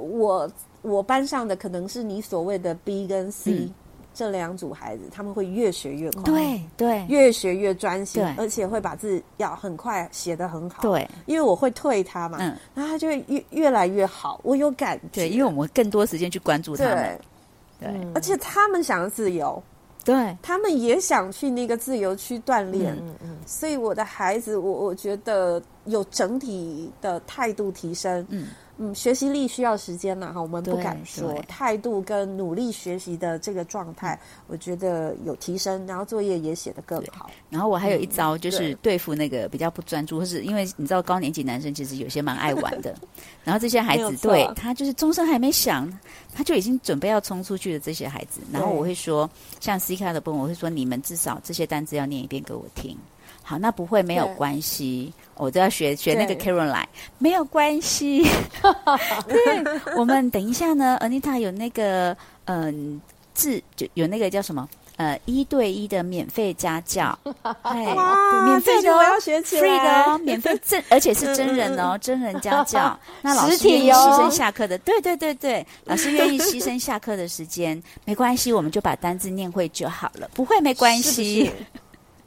[0.01, 3.73] 我我班上的可能是你所谓的 B 跟 C、嗯、
[4.13, 17.19] 这两组孩子，他们会越学越快，对对，越学越专心，而且会把字要很快写得很好，对，因为我会退他嘛，嗯，然后他就会越越来越好，我有感觉，对，因为我们更多时间去关注他们，
[17.79, 19.61] 对，对，而且他们想要自由，
[20.03, 28.47] 对，他们也想去那个自由区锻炼，嗯嗯，所以我的孩子，我我觉得有整体的态度提升，嗯。
[28.77, 37.29] 嗯，学习力需要时间呐，哈，我们不敢说态度跟努力学习的这个状态，我觉得有提升，然后作业也写得更好。
[37.51, 42.95] 然后我还有一招，就是对付那个比较不专注，或是因为你知道高年级男生其实有些蛮爱玩的，
[43.45, 45.87] 然后这些孩子对他就是钟声还没响，
[46.33, 52.97] 他就已经准备要冲出去的这些孩子，然后我会说，像 C 咖的部分，我会说你们至少这些单字要念一遍给我听。
[53.43, 56.85] 好，那不会没有关系，我都要学学那个 Caroline，
[57.17, 58.23] 没有关系。
[59.27, 62.15] 对，我们等一下呢，Anita 有那个
[62.45, 63.01] 嗯
[63.33, 64.67] 字，就有那个叫什么？
[64.95, 67.17] 呃一对一的免费家教，
[67.63, 72.97] 哎，哇，免费的我要学起来，free 的哦，免费真 而且是真人哦，真人家教。
[73.23, 81.51] 那老师愿意牺牲下课的，对对对对，老师愿意牺牲下课的时间，没关系，我们就把单字念会就好了，不会没关系。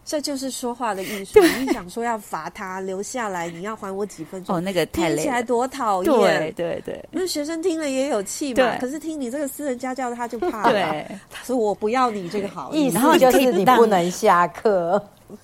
[0.06, 1.40] 这就是说话的艺术。
[1.58, 4.54] 你想说要罚他留下来，你要还我几分钟？
[4.54, 6.12] 哦，那个太累了，听起来多讨厌。
[6.14, 8.76] 对对对，那学生听了也有气嘛。
[8.80, 10.70] 可是听你这个私人家教，他就怕了。
[10.70, 15.04] 对，他说我不要你这个好意思，然后就是你不能下课。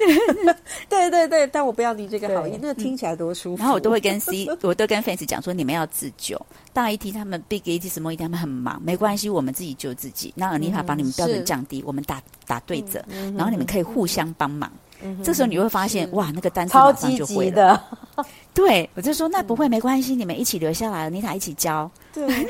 [0.88, 3.60] 对对对，但我不要你这个好意，那听起来多舒服。
[3.60, 6.40] 然后我都会跟 C， 我都跟 Fans 讲说，你们要自救。
[6.72, 10.32] 大 ET 他们 Big ET Small ET 他们很忙，没关系，我们自己救自己。
[10.36, 13.04] 那 Anita 把你们标准降低，我们打打对折，
[13.36, 14.70] 然后你们可以互相帮忙。
[15.24, 17.84] 这时候你会发现，哇，那个单词马上就会了。
[18.54, 21.90] 对，我就说那不会没关系，你们一起留下来，Anita 一起教。
[22.12, 22.46] 对，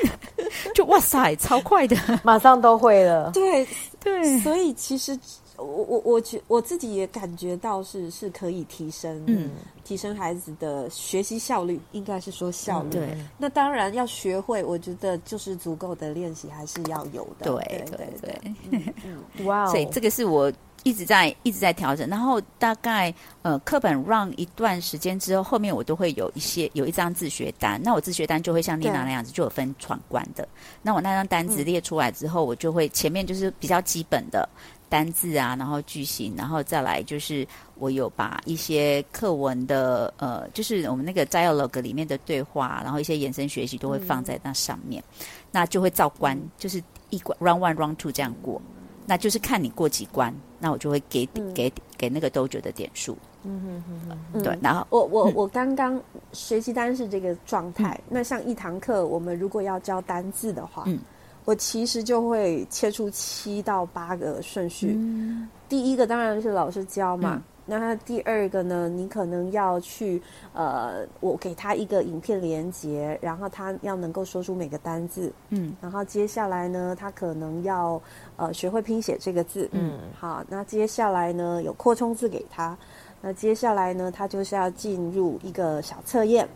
[0.75, 3.31] 就哇塞，超快的，马上都会了。
[3.31, 3.67] 对
[3.99, 5.17] 对，所以其实。
[5.63, 9.49] 我我我觉我自己也感觉到是是可以提升，嗯，
[9.83, 12.91] 提升孩子的学习效率，应该是说效率。
[12.91, 17.45] 对，那当然要学会，我觉得就是足够的练习还是要有的。
[17.45, 18.83] 对对对，
[19.45, 19.65] 哇！
[19.67, 20.51] 所以这个是我
[20.83, 22.09] 一直在一直在调整。
[22.09, 27.81] 然后大概呃课本 run 一段时间之后，后面我都会有一些有一张自学单。
[27.81, 30.47] 那我自学单就会像丽娜那样子，就有分闯关的。
[30.81, 34.47] 那我那张单子列出来之后，我就会前面就是比较基本的。
[34.93, 37.47] 单字啊，然后句型，然后再来就是
[37.79, 46.79] 我有把一些课文的呃，就是我们那个 dialogue 里面的对话，然后一些延伸学习都会放在那上面，嗯、那就会照关，嗯、就是
[47.09, 48.61] 一关 round one round two 这样过，
[49.07, 53.17] 那就是看你过几关，那我就会给、嗯、给给那个 Dojo 的点数。
[53.45, 55.99] 嗯哼哼哼，对，然后我我 我刚刚
[56.33, 60.99] 学习单是这个状态，嗯、那像一堂课我们如果要教单字的话，嗯。
[61.45, 64.95] 我其实就会切出七到八个顺序。
[64.97, 70.21] 嗯、第一个当然是老师教嘛，嗯、那第二个呢，你可能要去
[70.53, 75.31] 呃，我给他一个影片连接，然后他要能够说出每个单字。
[75.49, 78.01] 嗯，然后接下来呢，他可能要
[78.37, 79.69] 呃学会拼写这个字。
[79.73, 82.77] 嗯，好，那接下来呢有扩充字给他，
[83.21, 86.47] 那接下来呢他就是要进入一个小测验。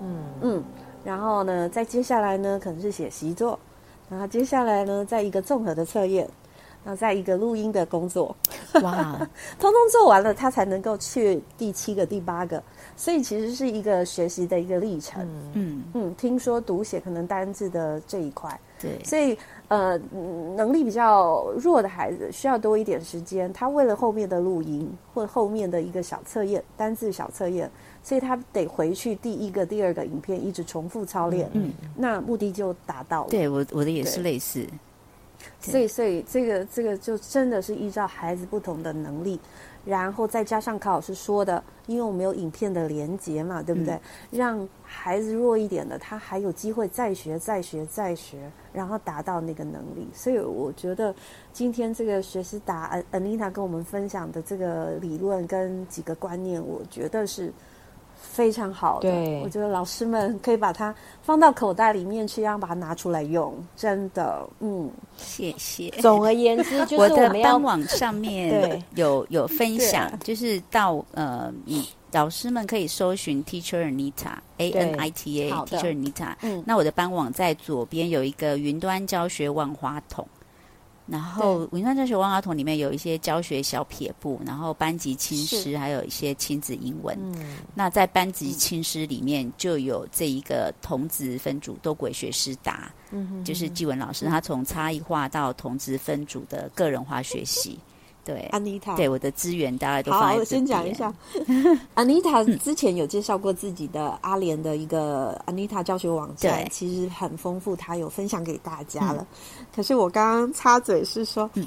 [0.00, 0.64] 嗯嗯，
[1.04, 3.58] 然后呢再接下来呢可能是写习作。
[4.10, 6.28] 然后接下来呢，再一个综合的测验，
[6.84, 8.34] 然后再一个录音的工作，
[8.82, 9.16] 哇，
[9.60, 12.62] 通通做完了，他才能够去第七个、第八个。
[12.96, 15.26] 所以其实是一个学习的一个历程。
[15.54, 19.36] 嗯嗯，听说读写可能单字的这一块，对，所以
[19.68, 19.98] 呃，
[20.56, 23.52] 能力比较弱的孩子需要多一点时间。
[23.52, 27.70] 他为了后面的录音或后面的一个小测验，单字小测验。
[28.02, 33.28] 所以他得回去第一个、第二个影片一直重复操练，嗯，那目的就达到了。
[33.28, 34.66] 对我，我的也是类似。
[35.60, 39.38] 所以，所以这个这个就真的是依照孩子不同的能力，
[39.84, 43.94] 然后再加上考老师说的，因为我们有影片的连接嘛，对不对？
[43.94, 50.08] 嗯、让孩子弱一点的，他还有机会再学、再学、再学，然后达到那个能力。
[50.14, 51.14] 所以我觉得
[51.52, 57.52] 今天这个学习达安安妮塔跟我们分享的这个理论跟几个观念，我觉得是。
[58.20, 63.52] 非常好的，对，我觉得老师们可以把它放到口袋里面去，然后把它拿出来用。
[63.76, 65.90] 真的，嗯，谢谢。
[66.00, 76.34] 总而言之，就是我，我的官网上面有有分享，就是到呃，你老师们可以搜寻 Teacher Anita A N I T A Teacher Anita。
[76.42, 80.26] 嗯，那我的班网在左边有一个云端教学万花筒。
[81.10, 87.18] 然后，云端教学万花筒里面有一些教学小撇步，然后班级亲师，还有一些亲子英文。
[87.20, 97.76] 嗯、那在班级亲师里面，就有这一个同质分组多轨学师达，嗯、哼哼就是纪文老师，他从差异化到同质分组的个人化学习。
[98.22, 100.26] 对，安妮塔，对我的资源大家都放在。
[100.28, 101.12] 好，我先讲一下，
[101.94, 109.26] 安妮塔之前有介绍过自己的阿联的一个安妮塔教学网站，其实很丰富，他有分享给大家了。
[109.58, 111.66] 嗯、可是我刚刚插嘴是说，嗯、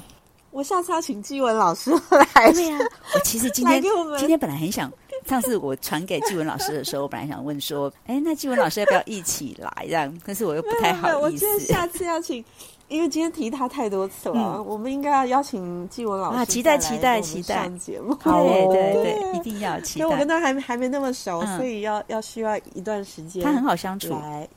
[0.50, 1.90] 我下次要请纪文老师
[2.34, 2.52] 来。
[2.52, 3.82] 对呀、啊，我其实今天
[4.18, 4.92] 今天本来很想，
[5.26, 10.18] 上次我传给纪文老师的时候，我本来想问说，哎，那纪文老师要不要一起来这样？
[10.24, 11.46] 但是我又不太好意思。
[11.46, 12.44] 我觉得下次要请。
[12.88, 16.44] 因为今天提他太多次了，嗯、我们应该要邀请纪文老师啊！
[16.44, 20.04] 期待期待期待上节目， 对对对，一定要期待。
[20.04, 23.42] 因为我跟他还还没那么熟，嗯、所以要要需要一段时间。
[23.42, 24.48] 他很好相处，来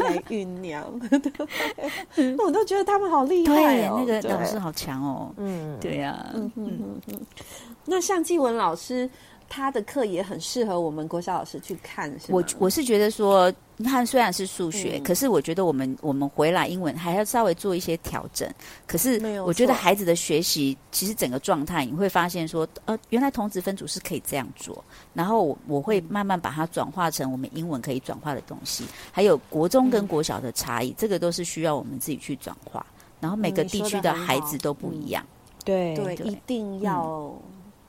[0.00, 0.84] 来酝酿。
[2.44, 5.32] 我都觉得他们好厉害哦，那个老师好强哦。
[5.36, 6.26] 嗯，对呀。
[6.34, 7.20] 嗯嗯嗯嗯。
[7.84, 9.08] 那像纪文老师。
[9.54, 12.10] 他的课也很适合我们国小老师去看？
[12.28, 18.50] 我我是觉得说，你看虽然是数学，嗯、可是我觉得我们我们回来英文还要稍微做一些调整。
[18.86, 24.82] 可是我觉得孩子的学习其实整个状态，你会发现说，呃，原来同质分组是可以这样做。
[25.12, 28.86] 然后我我会慢慢把它转化成我们英文可以转化的东西。
[29.10, 32.86] 还有国中跟国小的差异，嗯、这个都是需要我们自己去转化。
[33.20, 37.30] 然后每个地区的孩子都不一样，嗯、对对，一定要。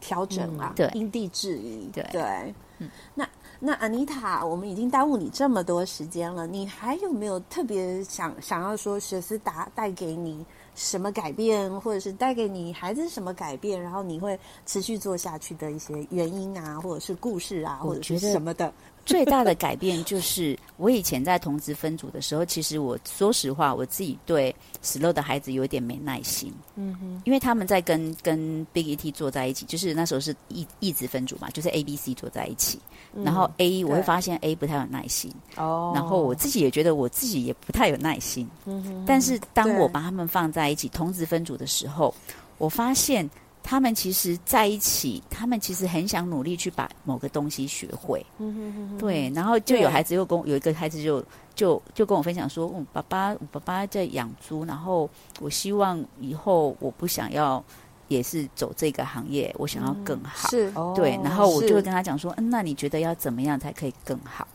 [0.03, 2.53] 嗯调整啊，对，因地制宜，对对。
[2.79, 3.27] 嗯，那
[3.59, 10.45] 那安妮塔，我们已经耽误你这么多时间了，你还有没有特别想想要说学思达带给你
[10.75, 18.73] 什么改变，或者是带给你孩子什么改变，然后你会持续做下去的一些原因啊，或者是故事啊，或者是什么的？
[19.05, 26.53] 最大的改变就是，我以前在同质分组的时候，其实我说实话，我自己对 slow 的孩子有点没耐心。
[26.75, 32.79] 嗯哼，因为他们在跟跟 Big ET 坐在一起，就是那时候是一一直分组嘛，就是 A、B、C 坐在一起。
[33.13, 35.31] 嗯、然后 A 我会发现 A 不太有耐心。
[35.57, 35.91] 哦。
[35.93, 38.49] 然后我自己也觉得我自己也不太有耐心。
[38.65, 39.03] 嗯哼。
[39.05, 42.13] 但是当我把他们放在一起同质分组的时候，
[42.57, 43.29] 我发现。
[43.63, 48.23] 他们其实在一起，他们其实很想努力去把某个东西学会。
[48.37, 48.97] 嗯哼哼哼。
[48.97, 51.23] 对，然后就有孩子又跟我有一个孩子就
[51.55, 55.09] 就就跟我分享说：“嗯，爸爸，我爸爸在养猪，然后
[55.39, 57.63] 我希望以后我不想要
[58.09, 61.17] 也是走这个行业，我想要更好。”是，对。
[61.23, 64.45] 然后我就会跟他讲说：“嗯，那你觉得要怎么样才可以更好？”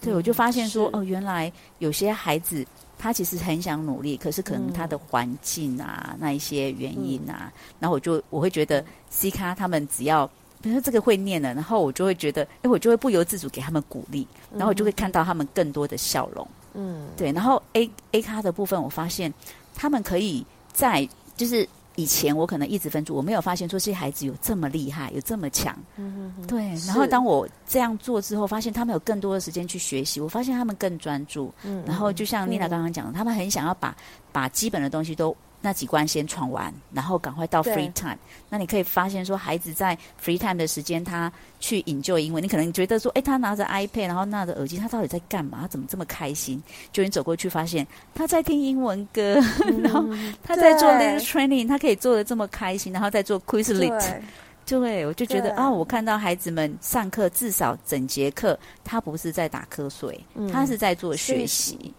[0.00, 2.64] 对，我就发现说：“哦，原来有些孩子。”
[3.02, 10.24] 他其实很想努力，可是可能他的环境啊，嗯、那一些原因啊，嗯、然后我就我会觉得 C 咖他们只要
[10.60, 16.46] 比如说这个会念了，然后我就会觉得，哎，我就会不由自主给他们鼓励，然后我就会看到他们更多的笑容。
[16.74, 17.32] 嗯，对。
[17.32, 19.34] 然后 A A 咖的部分，我发现
[19.74, 21.68] 他们可以在就是。
[21.96, 25.76] 以前我可能一直分组，我没有发现说这些孩子有这么厉害，有这么强。
[26.46, 26.68] 对。
[26.86, 31.52] 然后当我这样做之后，发现他们有更多的时间去学习，我发现他们更专注。
[31.64, 33.96] 嗯，然后就像妮娜刚刚讲的，嗯、他们很想要把
[34.32, 35.36] 把基本的东西都。
[35.62, 38.18] 那几关先闯完，然后赶快到 free time。
[38.50, 42.42] 那你可以发现说，孩子在 free time 的时间，他去 enjoy 英文。
[42.42, 45.58] 你可能觉得说，哎，他拿着 iPad，然后拿着耳机，他到底在干嘛？
[45.62, 46.62] 他怎么这么开心？
[46.92, 50.04] 就你走过去发现他在听英文歌， 嗯、然后
[50.42, 54.20] 他在做 little training，他可以做的这么开心，然后在做 Quizlet。
[54.64, 61.92] 对，我就觉得啊我看到孩子们上课，至少整节课他不是在打瞌睡，嗯、他是在做学习。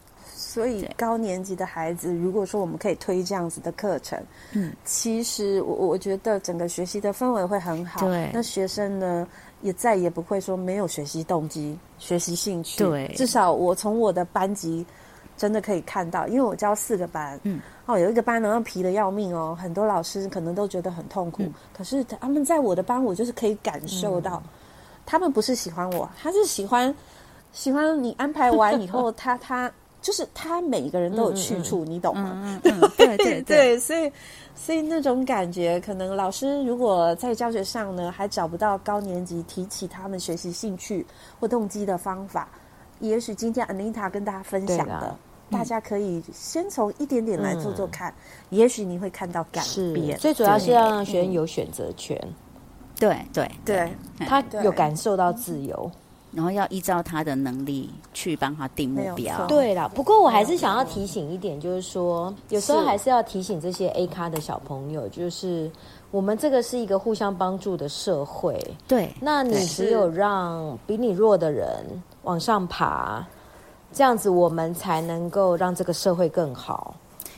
[0.54, 8.01] 所以高年级的孩子，如果说我们可以推这样子的课程，嗯，其实我我觉得整个学习的氛围会很好。
[8.01, 9.28] 对，那学生呢，
[9.64, 12.84] 也再也不会说没有学习动机、学习兴趣。
[12.84, 14.86] 对，至少我从我的班级
[15.36, 21.41] 真的可以看到，因为我教四个班，嗯，哦，有一个班呢皮的要命哦，很多老师可能都觉得很痛苦。
[21.41, 24.49] 嗯，可是他们在我的班，我就是可以感受到，嗯，
[25.04, 26.93] 他们不是喜欢我，他是喜欢
[27.51, 29.72] 喜欢你安排完以后，他 他。
[30.04, 32.32] 就是他每一个人都有去处，嗯、你懂吗？
[32.36, 34.12] 嗯嗯嗯、 对对对，对，所以
[34.54, 41.04] 所以那种感觉，可能老师如果在教学上呢，还找不到高年级提起他们学习兴趣
[41.39, 42.47] 或动机的方法，
[42.99, 45.16] 也许今天 Anita 跟大家分享的。
[45.51, 48.12] 大家可以先从一点点来做做看，
[48.49, 49.62] 嗯、也许你会看到改
[49.93, 50.18] 变。
[50.18, 52.20] 最主要是要让学生有选择权，
[52.97, 53.91] 对对对，
[54.26, 55.91] 他有感受到自由，
[56.36, 59.45] 然后要依照他的能力去帮他定目标。
[59.47, 65.71] 对啦，不过我还是想要提醒一点，就是说，有时候还是要提醒这些 A 咖的小朋友，就是
[66.11, 68.59] 我们这个是一个互相帮助的社会。
[68.88, 71.86] 对，那你只有让比你弱的人
[72.23, 73.25] 往上爬。
[73.95, 76.95] 这样子，我们才能够让这个社会更好。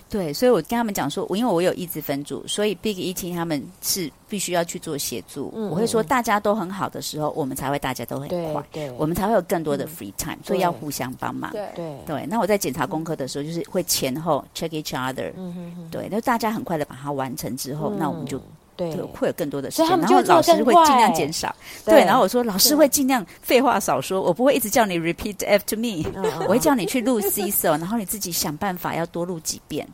[0.09, 5.51] 对，所以我跟他们讲说，我因为我有一直分组，所以 Big ET 他们是必须要去做协助。
[5.55, 11.51] 嗯，我会说，大家都很好的时候，我们才会大家都很快，对，我们才会有更多的 free time，所以要互相帮忙。
[11.51, 12.25] 对对对。
[12.27, 15.31] 那我在检查功课的时候，就是会前后 check each other。
[15.35, 15.89] 嗯哼。
[15.89, 18.41] 对，那大家很快的把它完成之后，那我们就。
[18.76, 21.55] 对，会有更多的时间，然后老师会尽量减少。
[21.86, 26.03] 对，然后我说老师会尽量废话少说，我不会一直叫你 repeat after me，
[26.41, 29.88] 我会叫你去录 Cecil，然后你自己想办法要多录几遍。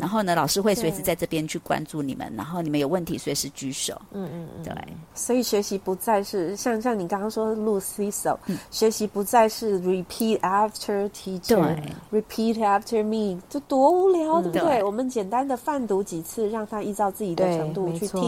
[0.00, 4.00] 然后呢，老师会随时在这边去关注你们，然后你们有问题随时举手。
[4.12, 4.72] 嗯嗯嗯，对。
[5.14, 8.38] 所以学习不再是像像你刚刚说录 Cecil，
[8.70, 14.82] 学习不再是 repeat after teacher，repeat after me，这多无聊，对不对？
[14.82, 18.21] 我们简单的泛读几次，让他依照自己的程度去听。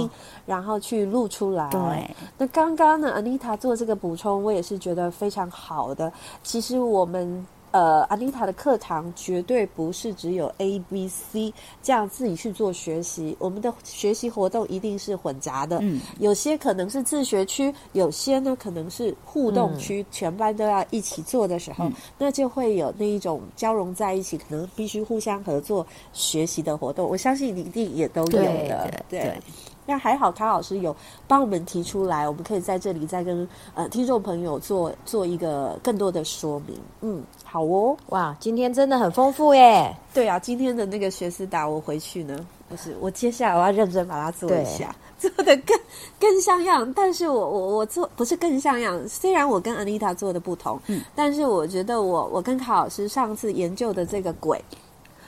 [0.47, 1.69] 然后去录出来。
[1.71, 6.13] 对，那刚刚呢，Anita 做这个补充，我也是觉得非常好的。
[6.43, 15.81] 其实我们呃，Anita 的课堂绝对不是只有 A、B、C 这样自己去做学习，我们的学习活动一定是混杂的。
[15.83, 27.09] 嗯，有些可能是自学区，有些呢可能是互动区，嗯、全班都要一起做的时候，嗯、那就会有那一种交融在一起，可能必须互相合作学习的活动。
[27.09, 29.19] 我相信你一定也都有的，对。
[29.19, 29.43] 对对
[29.87, 30.95] 那还好，卡老师有
[31.29, 36.79] 帮我们提出来，我们可以在这里再跟呃听众朋友做做一个更多的说明。
[37.03, 39.95] 嗯，好哦，哇，今天真的很丰富耶。
[40.13, 45.79] 对啊，今天的那个学思达，我回去呢，就是我接下来我要认真把它做一下，做的更
[46.19, 46.91] 更像样。
[46.95, 54.63] 但是我我我做不是更像样，虽然我跟 Anita 做的不同，嗯，但是我觉得我我跟卡老师上次研究的这个轨。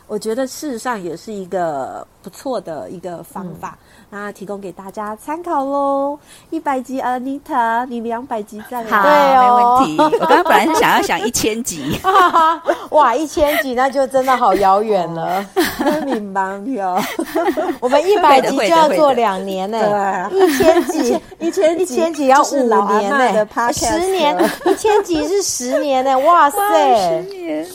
[0.07, 3.77] 我觉得事实上也是一个不错的一个方法，
[4.09, 6.17] 那、嗯、提供给大家参考喽。
[6.51, 10.19] 一百集，Anita，你两百集再来，好，对哦、没问题。
[10.21, 11.99] 我刚刚本来是想要想一千集，
[12.91, 15.45] 哇，一千集那就真的好遥远了，
[16.07, 16.97] 明白哟。
[17.81, 22.55] 我们一百集就要做两年呢，一千集，一千一千集要五
[22.99, 27.67] 年呢，十年，一千集是十年呢，哇塞，十年。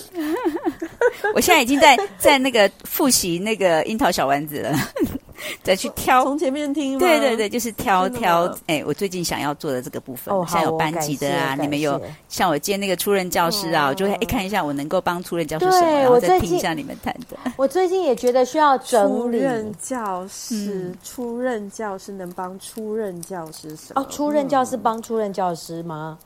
[1.35, 4.75] 我现在已经在在那个复习那个樱桃小丸子了，
[5.63, 6.97] 再去挑从前面听。
[6.99, 8.53] 对对对，就是挑挑。
[8.67, 11.99] 哎，我最近想要做的这个部分，像有班级的啊，你们有
[12.29, 17.37] 像我接那个初任教师啊，我就会哎看一下我能够帮初任教师什么，然后再听一下你们谈的。
[17.57, 19.39] 我最近也觉得需要整理。
[19.39, 24.01] 初任教师，初任教师能帮初任教师什么？
[24.01, 26.17] 哦，初任教师帮初任教师吗？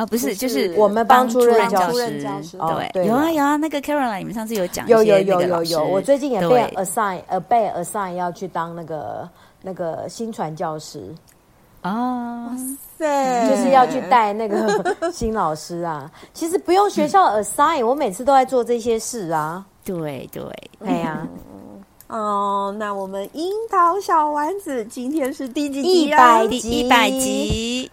[0.00, 2.22] 啊，不是，就是我们帮助任教师，
[2.94, 9.28] 对，有啊有啊，那个 Caroline，你们上次有讲，有有有有有，我最近也被 assign，呃，被 assign 要去当那个
[9.60, 11.14] 那个新传教师，
[11.82, 12.56] 啊，哇
[12.96, 16.10] 塞，就是要去带那个 新老师啊。
[16.32, 19.62] 其实不用学校 assign，我每次都在做这些事啊。
[19.84, 20.42] 对 对，
[20.82, 21.28] 哎呀，
[22.06, 26.04] 哦，那我们樱桃小丸子今天是第几集？
[26.06, 27.90] 一百集，一百集。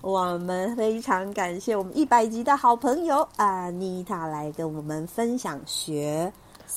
[0.00, 6.32] 我们非常感谢我们一百集的好朋友安妮塔来跟我们分享学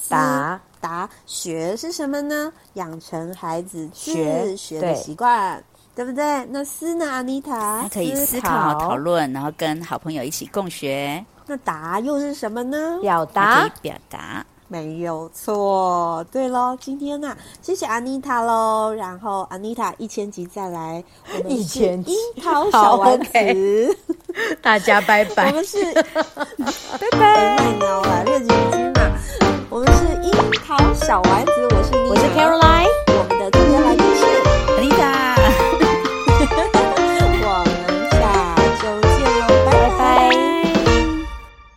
[0.07, 2.51] 答答学是什么呢？
[2.73, 5.61] 养成孩子学学的习惯，
[5.93, 6.45] 对，不对？
[6.45, 7.09] 那思呢？
[7.09, 11.23] 安妮塔，他可以思考讨论，然后跟好朋友一起共学。
[11.45, 12.99] 那答又是什么呢？
[13.01, 14.45] 表达，可以表达。
[14.71, 21.03] 没有错，对喽，今天呢、啊，谢谢安妮塔喽，然后安妮塔一千集再来，
[21.35, 23.97] 我们一千集，樱桃小丸子，okay、
[24.61, 27.19] 大家拜拜，我们是拜。
[27.19, 28.21] 拜，你知道吧？
[28.23, 29.11] 六集一斤嘛，
[29.71, 30.31] 我们是樱
[30.65, 33.08] 桃小丸子，我是，我是 Caroline。